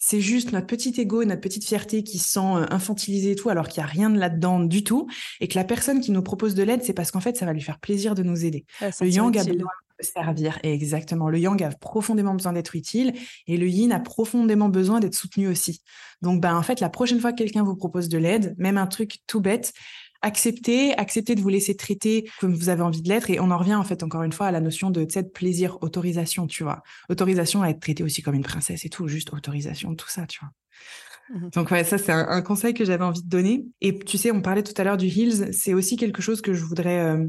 [0.07, 3.35] C'est juste notre petit ego et notre petite fierté qui se sent euh, infantilisé et
[3.35, 5.07] tout, alors qu'il n'y a rien de là-dedans du tout.
[5.39, 7.53] Et que la personne qui nous propose de l'aide, c'est parce qu'en fait, ça va
[7.53, 8.65] lui faire plaisir de nous aider.
[8.81, 9.55] le yang a besoin
[9.99, 10.59] de servir.
[10.61, 11.27] exactement.
[11.27, 13.13] Le yang a profondément besoin d'être utile
[13.47, 15.81] et le yin a profondément besoin d'être soutenu aussi.
[16.21, 18.87] Donc, ben, en fait, la prochaine fois que quelqu'un vous propose de l'aide, même un
[18.87, 19.73] truc tout bête,
[20.21, 23.29] accepter, accepter de vous laisser traiter comme vous avez envie de l'être.
[23.29, 25.77] Et on en revient en fait encore une fois à la notion de, de plaisir,
[25.81, 26.83] autorisation, tu vois.
[27.09, 30.39] Autorisation à être traitée aussi comme une princesse et tout, juste autorisation, tout ça, tu
[30.39, 30.51] vois.
[31.29, 33.65] Mmh Donc ouais, ça c'est un, conseil que j'avais envie de donner.
[33.81, 36.53] Et tu sais, on parlait tout à l'heure du Heels, c'est aussi quelque chose que
[36.53, 37.27] je voudrais euh,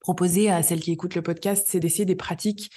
[0.00, 2.70] proposer à celles qui écoutent le podcast, c'est d'essayer des pratiques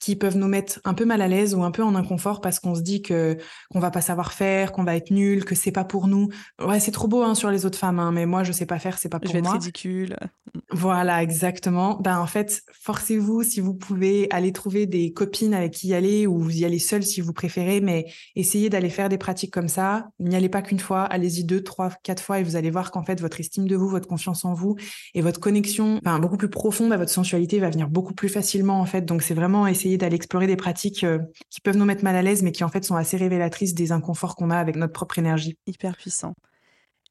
[0.00, 2.58] qui peuvent nous mettre un peu mal à l'aise ou un peu en inconfort parce
[2.58, 3.36] qu'on se dit que
[3.70, 6.28] qu'on va pas savoir faire, qu'on va être nul, que c'est pas pour nous.
[6.60, 8.78] Ouais, c'est trop beau hein, sur les autres femmes, hein, mais moi je sais pas
[8.78, 9.54] faire, c'est pas pour je vais moi.
[9.54, 10.16] Être ridicule.
[10.72, 11.98] Voilà, exactement.
[12.00, 16.26] Ben en fait, forcez-vous si vous pouvez aller trouver des copines avec qui y aller
[16.26, 19.68] ou vous y allez seul si vous préférez, mais essayez d'aller faire des pratiques comme
[19.68, 20.08] ça.
[20.18, 23.02] N'y allez pas qu'une fois, allez-y deux, trois, quatre fois et vous allez voir qu'en
[23.02, 24.76] fait votre estime de vous, votre confiance en vous
[25.14, 28.80] et votre connexion, enfin beaucoup plus profonde à votre sensualité va venir beaucoup plus facilement
[28.80, 29.02] en fait.
[29.02, 31.18] Donc c'est vraiment essayer d'aller explorer des pratiques euh,
[31.50, 33.92] qui peuvent nous mettre mal à l'aise, mais qui en fait sont assez révélatrices des
[33.92, 35.56] inconforts qu'on a avec notre propre énergie.
[35.66, 36.34] Hyper puissant.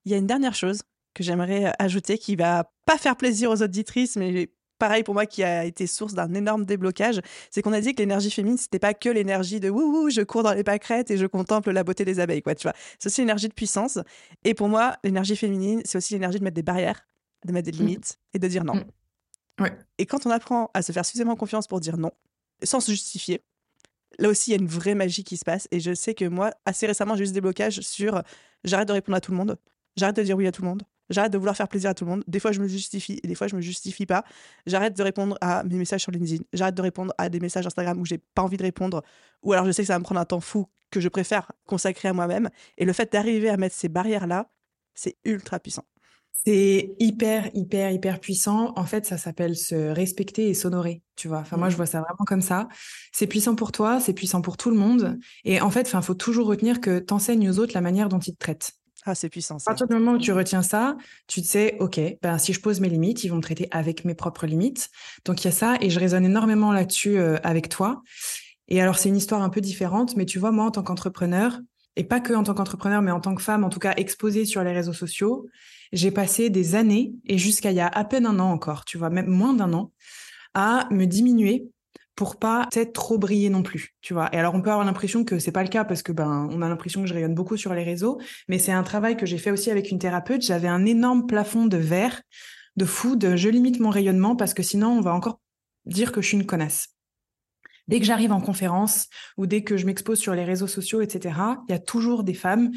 [0.05, 0.81] Il y a une dernière chose
[1.13, 5.25] que j'aimerais euh, ajouter qui va pas faire plaisir aux auditrices, mais pareil pour moi
[5.25, 7.21] qui a été source d'un énorme déblocage,
[7.51, 10.41] c'est qu'on a dit que l'énergie féminine c'était pas que l'énergie de wouhou, je cours
[10.41, 12.73] dans les pâquerettes et je contemple la beauté des abeilles quoi, tu vois.
[12.97, 13.99] C'est aussi l'énergie de puissance
[14.43, 17.05] et pour moi, l'énergie féminine, c'est aussi l'énergie de mettre des barrières,
[17.45, 17.81] de mettre des mmh.
[17.81, 18.75] limites et de dire non.
[18.75, 18.83] Mmh.
[19.59, 19.77] Ouais.
[19.97, 22.11] Et quand on apprend à se faire suffisamment confiance pour dire non,
[22.63, 23.41] sans se justifier.
[24.17, 25.67] Là aussi, il y a une vraie magie qui se passe.
[25.71, 28.21] Et je sais que moi, assez récemment, j'ai eu ce déblocage sur
[28.63, 29.57] j'arrête de répondre à tout le monde,
[29.95, 32.05] j'arrête de dire oui à tout le monde, j'arrête de vouloir faire plaisir à tout
[32.05, 32.23] le monde.
[32.27, 34.23] Des fois, je me justifie et des fois, je me justifie pas.
[34.65, 37.99] J'arrête de répondre à mes messages sur LinkedIn, j'arrête de répondre à des messages Instagram
[37.99, 39.03] où j'ai pas envie de répondre,
[39.43, 41.51] ou alors je sais que ça va me prendre un temps fou que je préfère
[41.65, 42.49] consacrer à moi-même.
[42.77, 44.51] Et le fait d'arriver à mettre ces barrières-là,
[44.95, 45.85] c'est ultra puissant.
[46.45, 48.73] C'est hyper, hyper, hyper puissant.
[48.75, 51.39] En fait, ça s'appelle se respecter et s'honorer, tu vois.
[51.39, 51.77] Enfin, moi, je mmh.
[51.77, 52.69] vois ça vraiment comme ça.
[53.11, 55.19] C'est puissant pour toi, c'est puissant pour tout le monde.
[55.43, 58.19] Et en fait, enfin, faut toujours retenir que tu enseignes aux autres la manière dont
[58.19, 58.71] ils te traitent.
[59.05, 59.59] Ah, c'est puissant.
[59.59, 59.71] Ça.
[59.71, 62.61] À partir du moment où tu retiens ça, tu te sais, OK, ben, si je
[62.61, 64.89] pose mes limites, ils vont me traiter avec mes propres limites.
[65.25, 65.77] Donc, il y a ça.
[65.81, 68.01] Et je résonne énormément là-dessus euh, avec toi.
[68.67, 71.59] Et alors, c'est une histoire un peu différente, mais tu vois, moi, en tant qu'entrepreneur,
[71.99, 74.45] et pas que en tant qu'entrepreneur, mais en tant que femme, en tout cas exposée
[74.45, 75.47] sur les réseaux sociaux,
[75.91, 78.97] j'ai passé des années, et jusqu'à il y a à peine un an encore, tu
[78.97, 79.91] vois, même moins d'un an,
[80.53, 81.67] à me diminuer
[82.15, 84.29] pour pas être trop briller non plus, tu vois.
[84.33, 86.61] Et alors on peut avoir l'impression que c'est pas le cas parce que ben on
[86.61, 89.37] a l'impression que je rayonne beaucoup sur les réseaux, mais c'est un travail que j'ai
[89.37, 90.41] fait aussi avec une thérapeute.
[90.41, 92.21] J'avais un énorme plafond de verre,
[92.77, 95.41] de fou, de je limite mon rayonnement parce que sinon on va encore
[95.85, 96.98] dire que je suis une connasse.
[97.89, 101.35] Dès que j'arrive en conférence ou dès que je m'expose sur les réseaux sociaux, etc.,
[101.67, 102.71] il y a toujours des femmes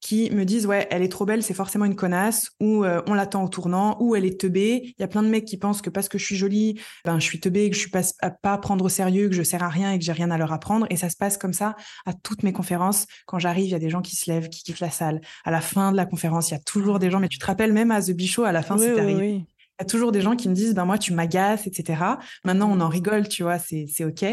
[0.00, 3.14] qui me disent ouais elle est trop belle c'est forcément une connasse ou euh, on
[3.14, 4.82] l'attend au tournant ou elle est teubée.
[4.84, 7.18] Il y a plein de mecs qui pensent que parce que je suis jolie ben
[7.18, 9.62] je suis teubée que je suis pas à pas prendre au sérieux que je sers
[9.62, 10.86] à rien et que j'ai rien à leur apprendre.
[10.90, 13.06] Et ça se passe comme ça à toutes mes conférences.
[13.26, 15.22] Quand j'arrive il y a des gens qui se lèvent qui quittent la salle.
[15.44, 17.18] À la fin de la conférence il y a toujours des gens.
[17.18, 19.82] Mais tu te rappelles même à The Bichot à la fin c'est arrivé il y
[19.82, 22.02] a toujours des gens qui me disent, ben moi, tu m'agaces, etc.
[22.44, 24.24] Maintenant, on en rigole, tu vois, c'est, c'est OK.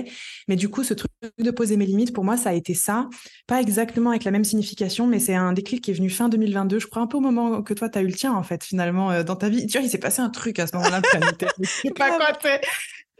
[0.48, 3.10] Mais du coup, ce truc de poser mes limites, pour moi, ça a été ça.
[3.48, 6.80] Pas exactement avec la même signification, mais c'est un déclic qui est venu fin 2022.
[6.80, 8.64] Je crois un peu au moment que toi, tu as eu le tien, en fait,
[8.64, 9.68] finalement, euh, dans ta vie.
[9.68, 11.02] Tu vois, il s'est passé un truc à ce moment-là,
[11.60, 12.28] je sais pas quoi,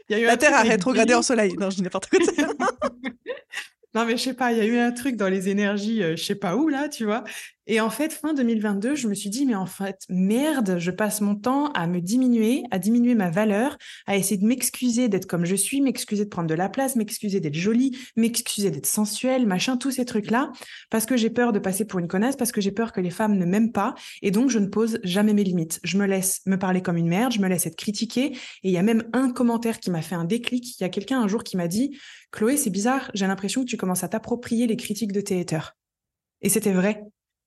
[0.08, 1.54] Il y a eu la Terre a rétrogradé en soleil.
[1.58, 2.18] Non, je n'ai pas quoi.
[3.94, 6.16] non, mais je sais pas, il y a eu un truc dans les énergies, euh,
[6.16, 7.24] je sais pas où, là, tu vois.
[7.68, 11.20] Et en fait, fin 2022, je me suis dit, mais en fait, merde, je passe
[11.20, 15.44] mon temps à me diminuer, à diminuer ma valeur, à essayer de m'excuser d'être comme
[15.44, 19.76] je suis, m'excuser de prendre de la place, m'excuser d'être jolie, m'excuser d'être sensuelle, machin,
[19.76, 20.52] tous ces trucs-là,
[20.90, 23.10] parce que j'ai peur de passer pour une connasse, parce que j'ai peur que les
[23.10, 25.80] femmes ne m'aiment pas, et donc je ne pose jamais mes limites.
[25.82, 28.70] Je me laisse me parler comme une merde, je me laisse être critiquée, et il
[28.70, 30.78] y a même un commentaire qui m'a fait un déclic.
[30.78, 31.98] Il y a quelqu'un un jour qui m'a dit,
[32.30, 35.44] Chloé, c'est bizarre, j'ai l'impression que tu commences à t'approprier les critiques de tes.
[36.42, 37.02] Et c'était vrai.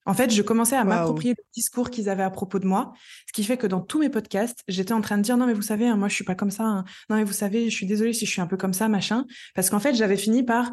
[0.10, 2.93] En fait, je commençais à m'approprier le discours qu'ils avaient à propos de moi,
[3.28, 5.53] ce qui fait que dans tous mes podcasts, j'étais en train de dire non mais
[5.53, 6.64] vous savez, hein, moi je suis pas comme ça.
[6.64, 6.84] Hein.
[7.12, 9.28] Non mais vous savez, je suis désolée si je suis un peu comme ça, machin.
[9.53, 10.72] Parce qu'en fait, j'avais fini par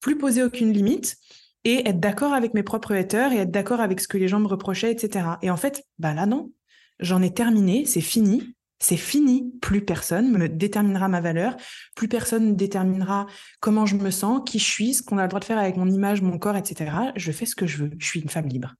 [0.00, 1.16] plus poser aucune limite
[1.64, 4.40] et être d'accord avec mes propres haters et être d'accord avec ce que les gens
[4.40, 5.26] me reprochaient, etc.
[5.42, 6.50] Et en fait, bah là non,
[6.98, 8.54] j'en ai terminé, c'est fini.
[8.80, 9.52] C'est fini.
[9.60, 11.56] Plus personne me déterminera ma valeur.
[11.96, 13.26] Plus personne ne déterminera
[13.60, 15.76] comment je me sens, qui je suis, ce qu'on a le droit de faire avec
[15.76, 16.92] mon image, mon corps, etc.
[17.16, 17.90] Je fais ce que je veux.
[17.98, 18.74] Je suis une femme libre.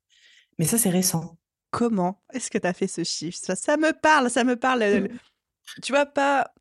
[0.59, 1.39] Mais ça, c'est récent.
[1.71, 3.39] Comment est-ce que tu as fait ce chiffre?
[3.39, 5.09] Ça, ça, me parle, ça me parle.
[5.83, 6.53] tu vois, pas.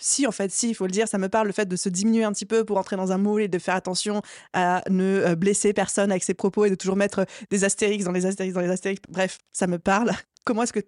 [0.00, 1.88] Si, en fait, si, il faut le dire, ça me parle le fait de se
[1.88, 4.20] diminuer un petit peu pour entrer dans un moule et de faire attention
[4.52, 8.10] à ne euh, blesser personne avec ses propos et de toujours mettre des astérix dans
[8.10, 9.00] les astérix dans les astérix.
[9.08, 10.10] Bref, ça me parle.
[10.46, 10.78] Comment est-ce que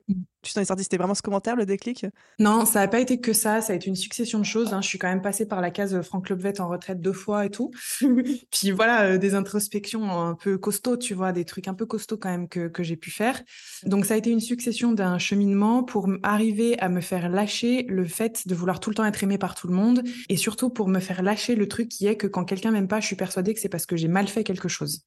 [0.42, 2.06] tu t'en es sorti C'était vraiment ce commentaire, le déclic?
[2.38, 3.60] Non, ça n'a pas été que ça.
[3.60, 4.72] Ça a été une succession de choses.
[4.72, 4.80] Hein.
[4.80, 7.44] Je suis quand même passée par la case euh, Franck Lobvet en retraite deux fois
[7.44, 7.72] et tout.
[8.00, 12.18] Puis voilà, euh, des introspections un peu costauds, tu vois, des trucs un peu costauds
[12.18, 13.42] quand même que, que j'ai pu faire.
[13.84, 18.04] Donc ça a été une succession d'un cheminement pour arriver à me faire lâcher le
[18.04, 20.86] fait de vouloir tout le temps être aimé par tout le monde et surtout pour
[20.86, 23.54] me faire lâcher le truc qui est que quand quelqu'un m'aime pas, je suis persuadée
[23.54, 25.02] que c'est parce que j'ai mal fait quelque chose.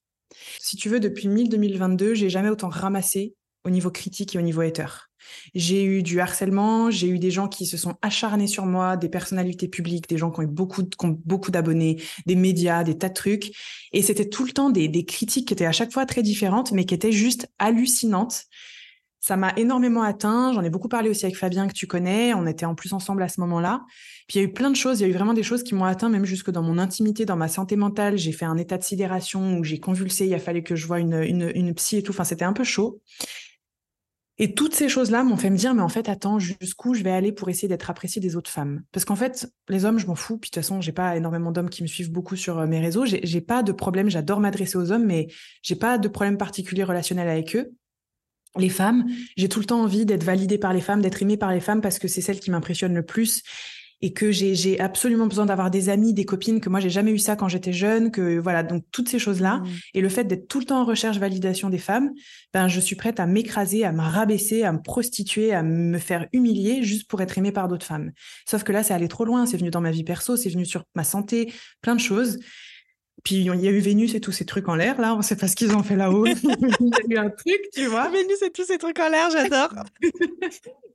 [0.60, 4.62] Si tu veux, depuis 2022, j'ai jamais autant ramassé au niveau critique et au niveau
[4.62, 5.12] hater.
[5.54, 9.10] J'ai eu du harcèlement, j'ai eu des gens qui se sont acharnés sur moi, des
[9.10, 10.84] personnalités publiques, des gens qui ont eu beaucoup,
[11.26, 13.52] beaucoup d'abonnés, des médias, des tas de trucs.
[13.92, 16.86] Et c'était tout le temps des, critiques qui étaient à chaque fois très différentes, mais
[16.86, 18.44] qui étaient juste hallucinantes.
[19.24, 20.52] Ça m'a énormément atteint.
[20.54, 22.34] J'en ai beaucoup parlé aussi avec Fabien que tu connais.
[22.34, 23.86] On était en plus ensemble à ce moment-là.
[24.28, 25.00] Puis il y a eu plein de choses.
[25.00, 27.24] Il y a eu vraiment des choses qui m'ont atteint, même jusque dans mon intimité,
[27.24, 28.18] dans ma santé mentale.
[28.18, 30.26] J'ai fait un état de sidération où j'ai convulsé.
[30.26, 32.14] Il a fallu que je voie une psy et tout.
[32.14, 33.00] Enfin, c'était un peu chaud.
[34.38, 37.12] Et toutes ces choses-là m'ont fait me dire, mais en fait, attends, jusqu'où je vais
[37.12, 38.84] aller pour essayer d'être appréciée des autres femmes?
[38.92, 40.38] Parce qu'en fait, les hommes, je m'en fous.
[40.38, 42.80] Puis de toute façon, j'ai pas énormément d'hommes qui me suivent beaucoup sur euh, mes
[42.80, 43.06] réseaux.
[43.06, 44.10] J'ai pas de problème.
[44.10, 45.28] J'adore m'adresser aux hommes, mais
[45.62, 47.72] j'ai pas de problème particulier relationnel avec eux.
[48.58, 49.06] Les femmes,
[49.38, 51.80] j'ai tout le temps envie d'être validée par les femmes, d'être aimée par les femmes
[51.80, 53.44] parce que c'est celles qui m'impressionnent le plus
[54.02, 57.20] et que j'ai absolument besoin d'avoir des amis, des copines, que moi j'ai jamais eu
[57.20, 59.58] ça quand j'étais jeune, que voilà, donc toutes ces choses-là.
[59.58, 59.68] Mmh.
[59.94, 62.12] Et le fait d'être tout le temps en recherche validation des femmes,
[62.54, 66.28] ben je suis prête à m'écraser, à me rabaisser, à me prostituer, à me faire
[66.34, 68.12] humilier juste pour être aimée par d'autres femmes.
[68.50, 70.66] Sauf que là, c'est allé trop loin, c'est venu dans ma vie perso, c'est venu
[70.66, 72.40] sur ma santé, plein de choses.
[73.24, 75.36] Puis il y a eu Vénus et tous ces trucs en l'air, là, on sait
[75.36, 76.26] pas ce qu'ils ont fait là-haut.
[76.44, 78.10] il y a eu un truc, tu vois.
[78.10, 79.74] Vénus et tous ces trucs en l'air, j'adore.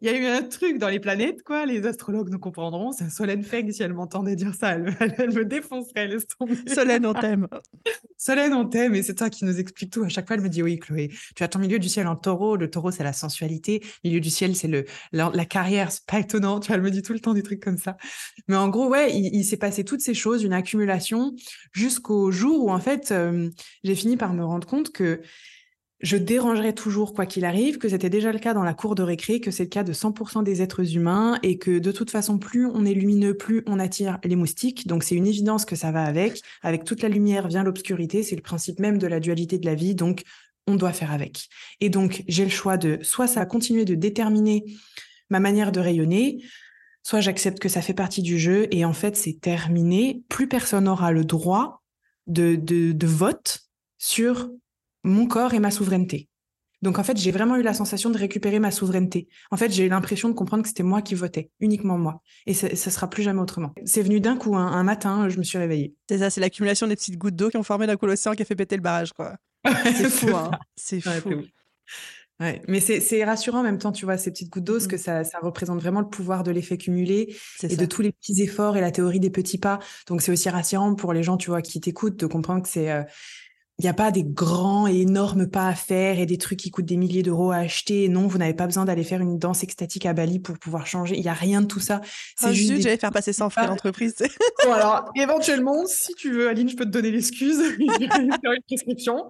[0.01, 1.66] il y a eu un truc dans les planètes, quoi.
[1.66, 2.93] Les astrologues nous comprendront.
[2.93, 6.57] C'est Solène Feng, si elle m'entendait dire ça, elle, me défoncerait, laisse tomber.
[6.66, 7.47] Solène, on t'aime.
[8.16, 10.03] Solène, on t'aime, et c'est toi qui nous explique tout.
[10.03, 12.16] À chaque fois, elle me dit Oui, Chloé, tu as ton milieu du ciel en
[12.16, 12.57] taureau.
[12.57, 13.83] Le taureau, c'est la sensualité.
[14.03, 15.93] Le milieu du ciel, c'est le, la, carrière.
[15.93, 16.59] C'est pas étonnant.
[16.59, 17.97] Tu vois, elle me dit tout le temps des trucs comme ça.
[18.49, 21.35] Mais en gros, ouais, il s'est passé toutes ces choses, une accumulation,
[21.72, 23.50] jusqu'au au jour où en fait euh,
[23.84, 25.20] j'ai fini par me rendre compte que
[26.00, 29.02] je dérangerais toujours quoi qu'il arrive, que c'était déjà le cas dans la cour de
[29.02, 32.38] récré, que c'est le cas de 100% des êtres humains et que de toute façon,
[32.38, 34.86] plus on est lumineux, plus on attire les moustiques.
[34.86, 36.42] Donc c'est une évidence que ça va avec.
[36.62, 39.74] Avec toute la lumière vient l'obscurité, c'est le principe même de la dualité de la
[39.74, 39.94] vie.
[39.94, 40.22] Donc
[40.66, 41.48] on doit faire avec.
[41.80, 44.64] Et donc j'ai le choix de soit ça a continué de déterminer
[45.30, 46.42] ma manière de rayonner,
[47.02, 50.22] soit j'accepte que ça fait partie du jeu et en fait c'est terminé.
[50.28, 51.82] Plus personne n'aura le droit
[52.27, 53.61] de, de, de vote
[53.99, 54.51] sur
[55.05, 56.29] mon corps et ma souveraineté.
[56.83, 59.29] Donc en fait, j'ai vraiment eu la sensation de récupérer ma souveraineté.
[59.51, 62.22] En fait, j'ai eu l'impression de comprendre que c'était moi qui votais, uniquement moi.
[62.47, 63.72] Et ça, ça sera plus jamais autrement.
[63.85, 65.95] C'est venu d'un coup, un, matin, je me suis réveillée.
[66.09, 68.43] C'est ça, c'est l'accumulation des petites gouttes d'eau qui ont formé d'un coup l'océan qui
[68.43, 69.37] a fait péter le barrage, quoi.
[69.64, 70.51] c'est fou, hein.
[70.77, 71.31] C'est fou.
[71.31, 71.43] Ouais,
[72.41, 75.24] mais c'est rassurant en même temps, tu vois, ces petites gouttes d'eau, parce que ça,
[75.24, 78.80] ça représente vraiment le pouvoir de l'effet cumulé et de tous les petits efforts et
[78.80, 79.78] la théorie des petits pas.
[80.07, 82.91] Donc c'est aussi rassurant pour les gens, tu vois, qui t'écoutent, de comprendre que c'est
[82.91, 83.03] euh,
[83.79, 86.70] il n'y a pas des grands et énormes pas à faire et des trucs qui
[86.70, 88.09] coûtent des milliers d'euros à acheter.
[88.09, 91.14] Non, vous n'avez pas besoin d'aller faire une danse extatique à Bali pour pouvoir changer.
[91.16, 92.01] Il n'y a rien de tout ça.
[92.39, 92.72] C'est oh, juste.
[92.72, 92.81] Des...
[92.81, 94.14] J'allais faire passer sans frais l'entreprise.
[94.64, 97.59] bon, alors, éventuellement, si tu veux, Aline, je peux te donner l'excuse.
[97.77, 99.29] faire une prescription.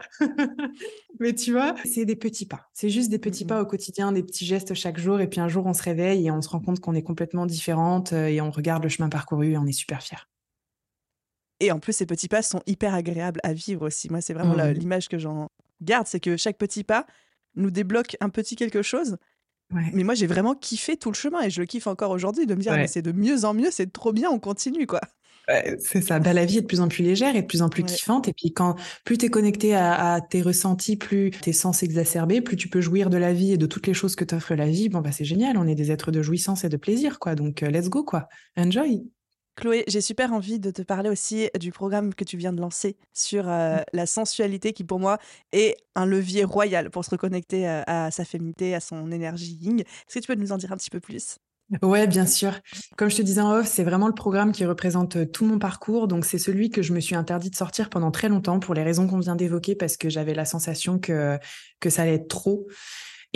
[1.18, 2.68] Mais tu vois, c'est des petits pas.
[2.72, 5.20] C'est juste des petits pas au quotidien, des petits gestes chaque jour.
[5.20, 7.46] Et puis un jour, on se réveille et on se rend compte qu'on est complètement
[7.46, 10.18] différente euh, et on regarde le chemin parcouru et on est super fiers.
[11.60, 14.10] Et en plus, ces petits pas sont hyper agréables à vivre aussi.
[14.10, 14.72] Moi, c'est vraiment mmh.
[14.72, 15.48] l'image que j'en
[15.80, 17.06] garde, c'est que chaque petit pas
[17.54, 19.16] nous débloque un petit quelque chose.
[19.70, 22.54] Mais moi, j'ai vraiment kiffé tout le chemin et je le kiffe encore aujourd'hui de
[22.54, 25.00] me dire, mais c'est de mieux en mieux, c'est trop bien, on continue, quoi.
[25.80, 26.20] c'est ça.
[26.20, 28.28] Bah, la vie est de plus en plus légère et de plus en plus kiffante.
[28.28, 32.56] Et puis, quand plus tu es connecté à, tes ressentis, plus tes sens s'exacerber, plus
[32.56, 34.88] tu peux jouir de la vie et de toutes les choses que t'offre la vie.
[34.88, 35.56] Bon, bah, c'est génial.
[35.56, 37.34] On est des êtres de jouissance et de plaisir, quoi.
[37.34, 38.28] Donc, euh, let's go, quoi.
[38.56, 39.04] Enjoy.
[39.56, 42.96] Chloé, j'ai super envie de te parler aussi du programme que tu viens de lancer
[43.14, 43.84] sur euh, mmh.
[43.94, 45.18] la sensualité qui pour moi
[45.52, 49.80] est un levier royal pour se reconnecter euh, à, sa féminité, à son énergie ying.
[49.80, 51.38] Est-ce que tu peux nous en dire un petit peu plus?
[51.82, 52.52] Ouais, bien sûr.
[52.96, 55.58] Comme je te disais en off, c'est vraiment le programme qui représente euh, tout mon
[55.58, 56.06] parcours.
[56.06, 58.84] Donc, c'est celui que je me suis interdit de sortir pendant très longtemps pour les
[58.84, 61.38] raisons qu'on vient d'évoquer parce que j'avais la sensation que,
[61.80, 62.68] que ça allait être trop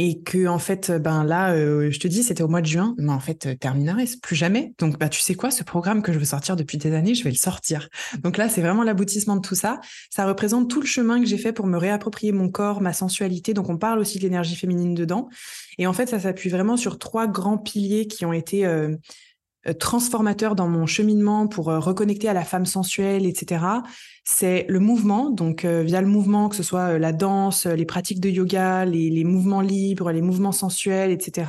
[0.03, 2.95] et que en fait ben là euh, je te dis c'était au mois de juin
[2.97, 4.73] mais en fait terminaris plus jamais.
[4.79, 7.23] Donc bah tu sais quoi ce programme que je veux sortir depuis des années je
[7.23, 7.91] vais le sortir.
[8.23, 9.79] Donc là c'est vraiment l'aboutissement de tout ça.
[10.09, 13.53] Ça représente tout le chemin que j'ai fait pour me réapproprier mon corps ma sensualité.
[13.53, 15.29] Donc on parle aussi de l'énergie féminine dedans.
[15.77, 18.97] Et en fait ça s'appuie vraiment sur trois grands piliers qui ont été euh,
[19.69, 23.63] euh, transformateur dans mon cheminement pour euh, reconnecter à la femme sensuelle, etc.
[24.25, 28.21] C'est le mouvement, donc euh, via le mouvement, que ce soit la danse, les pratiques
[28.21, 31.47] de yoga, les, les mouvements libres, les mouvements sensuels, etc.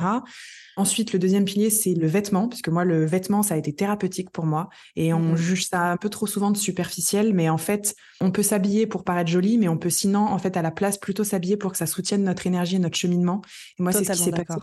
[0.76, 4.30] Ensuite, le deuxième pilier, c'est le vêtement, puisque moi, le vêtement, ça a été thérapeutique
[4.30, 4.70] pour moi.
[4.96, 8.30] Et on mmh juge ça un peu trop souvent de superficiel, mais en fait, on
[8.30, 11.24] peut s'habiller pour paraître joli, mais on peut sinon, en fait, à la place, plutôt
[11.24, 13.42] s'habiller pour que ça soutienne notre énergie et notre cheminement.
[13.78, 14.60] Et moi, c'est ce qui s'est passé.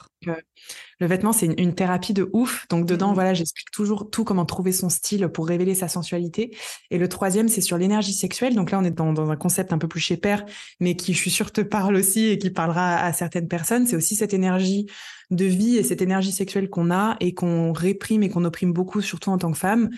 [1.00, 2.66] Le vêtement, c'est une, thérapie de ouf.
[2.70, 6.58] Donc, dedans, mmh voilà, j'explique toujours tout, comment trouver son style pour révéler sa sensualité.
[6.90, 8.56] Et le troisième, c'est sur l'énergie sexuelle.
[8.56, 10.46] Donc là, on est dans, un concept un peu plus chez père,
[10.80, 13.86] mais qui, je suis sûre, te parle aussi et qui parlera à certaines personnes.
[13.86, 14.88] C'est aussi cette énergie
[15.32, 19.02] de vie et cette énergie sexuelle qu'on a et qu'on réprime et qu'on opprime beaucoup,
[19.02, 19.90] surtout en tant que femme.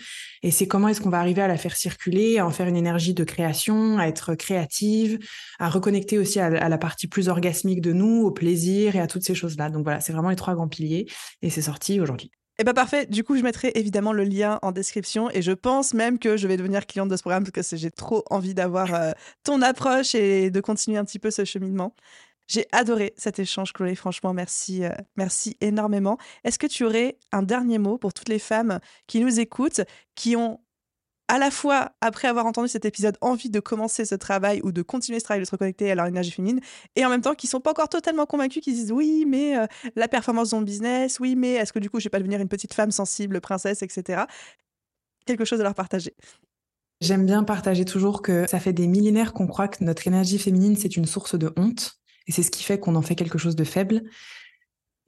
[0.42, 2.76] Et c'est comment est-ce qu'on va arriver à la faire circuler, à en faire une
[2.76, 5.18] énergie de création, à être créative,
[5.58, 9.24] à reconnecter aussi à, la partie plus orgasmique de nous, au plaisir et à toutes
[9.24, 9.70] ces choses-là.
[9.70, 11.06] Donc voilà, c'est vraiment les trois grands piliers
[11.40, 12.30] et c'est sorti aujourd'hui.
[12.58, 15.94] Eh ben parfait, du coup je mettrai évidemment le lien en description et je pense
[15.94, 18.94] même que je vais devenir cliente de ce programme parce que j'ai trop envie d'avoir
[18.94, 21.94] euh, ton approche et de continuer un petit peu ce cheminement.
[22.48, 23.94] J'ai adoré cet échange, Chloé.
[23.94, 26.18] Franchement, merci, euh, merci énormément.
[26.44, 29.80] Est-ce que tu aurais un dernier mot pour toutes les femmes qui nous écoutent,
[30.14, 30.60] qui ont
[31.28, 34.82] à la fois, après avoir entendu cet épisode, envie de commencer ce travail ou de
[34.82, 36.60] continuer ce travail de se reconnecter à leur énergie féminine,
[36.96, 39.66] et en même temps qui sont pas encore totalement convaincus, qui disent oui, mais euh,
[39.96, 42.40] la performance dans le business, oui, mais est-ce que du coup je vais pas devenir
[42.40, 44.24] une petite femme sensible, princesse, etc.
[45.24, 46.14] Quelque chose à leur partager.
[47.00, 50.76] J'aime bien partager toujours que ça fait des millénaires qu'on croit que notre énergie féminine
[50.76, 53.56] c'est une source de honte et c'est ce qui fait qu'on en fait quelque chose
[53.56, 54.02] de faible.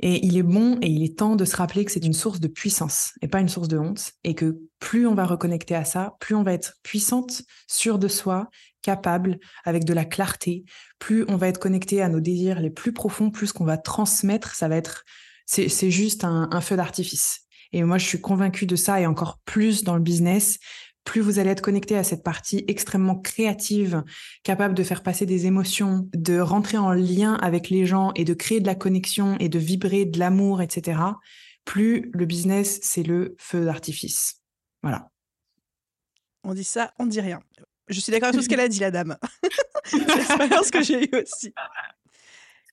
[0.00, 2.40] Et il est bon et il est temps de se rappeler que c'est une source
[2.40, 4.12] de puissance et pas une source de honte.
[4.24, 8.08] Et que plus on va reconnecter à ça, plus on va être puissante, sûre de
[8.08, 8.48] soi,
[8.82, 10.64] capable, avec de la clarté.
[10.98, 14.54] Plus on va être connecté à nos désirs les plus profonds, plus qu'on va transmettre,
[14.54, 15.04] ça va être,
[15.46, 17.40] c'est juste un, un feu d'artifice.
[17.72, 20.58] Et moi, je suis convaincue de ça et encore plus dans le business
[21.04, 24.02] plus vous allez être connecté à cette partie extrêmement créative,
[24.42, 28.34] capable de faire passer des émotions, de rentrer en lien avec les gens et de
[28.34, 31.00] créer de la connexion et de vibrer de l'amour, etc.,
[31.64, 34.42] plus le business, c'est le feu d'artifice.
[34.82, 35.08] Voilà.
[36.42, 37.40] On dit ça, on dit rien.
[37.88, 39.16] Je suis d'accord avec tout ce qu'elle a dit, la dame.
[39.84, 41.54] c'est l'expérience que j'ai eue aussi.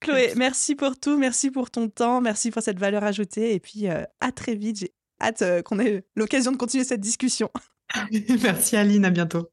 [0.01, 3.87] Chloé, merci pour tout, merci pour ton temps, merci pour cette valeur ajoutée et puis
[3.87, 4.77] euh, à très vite.
[4.77, 7.49] J'ai hâte euh, qu'on ait l'occasion de continuer cette discussion.
[8.43, 9.49] Merci Aline, à bientôt.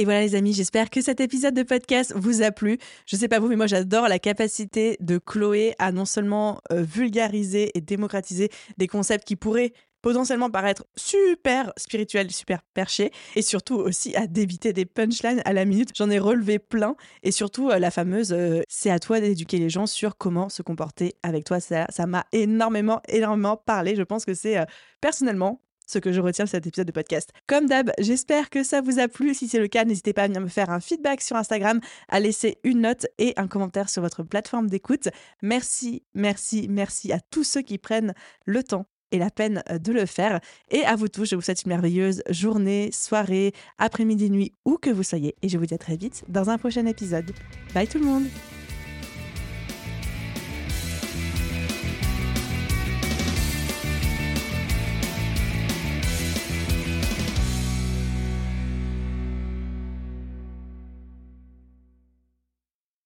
[0.00, 2.78] Et voilà les amis, j'espère que cet épisode de podcast vous a plu.
[3.04, 6.82] Je sais pas vous, mais moi j'adore la capacité de Chloé à non seulement euh,
[6.82, 13.74] vulgariser et démocratiser des concepts qui pourraient potentiellement paraître super spirituels, super perchés, et surtout
[13.74, 15.90] aussi à débiter des punchlines à la minute.
[15.96, 19.68] J'en ai relevé plein, et surtout euh, la fameuse euh, c'est à toi d'éduquer les
[19.68, 21.58] gens sur comment se comporter avec toi.
[21.58, 23.96] Ça m'a énormément, énormément parlé.
[23.96, 24.58] Je pense que c'est
[25.00, 27.32] personnellement ce que je retiens de cet épisode de podcast.
[27.48, 29.34] Comme d'hab, j'espère que ça vous a plu.
[29.34, 32.20] Si c'est le cas, n'hésitez pas à venir me faire un feedback sur Instagram, à
[32.20, 35.08] laisser une note et un commentaire sur votre plateforme d'écoute.
[35.42, 38.14] Merci, merci, merci à tous ceux qui prennent
[38.44, 40.40] le temps et la peine euh, de le faire.
[40.70, 44.90] Et à vous tous, je vous souhaite une merveilleuse journée, soirée, après-midi, nuit, où que
[44.90, 45.34] vous soyez.
[45.42, 47.32] Et je vous dis à très vite dans un prochain épisode.
[47.74, 48.24] Bye tout le monde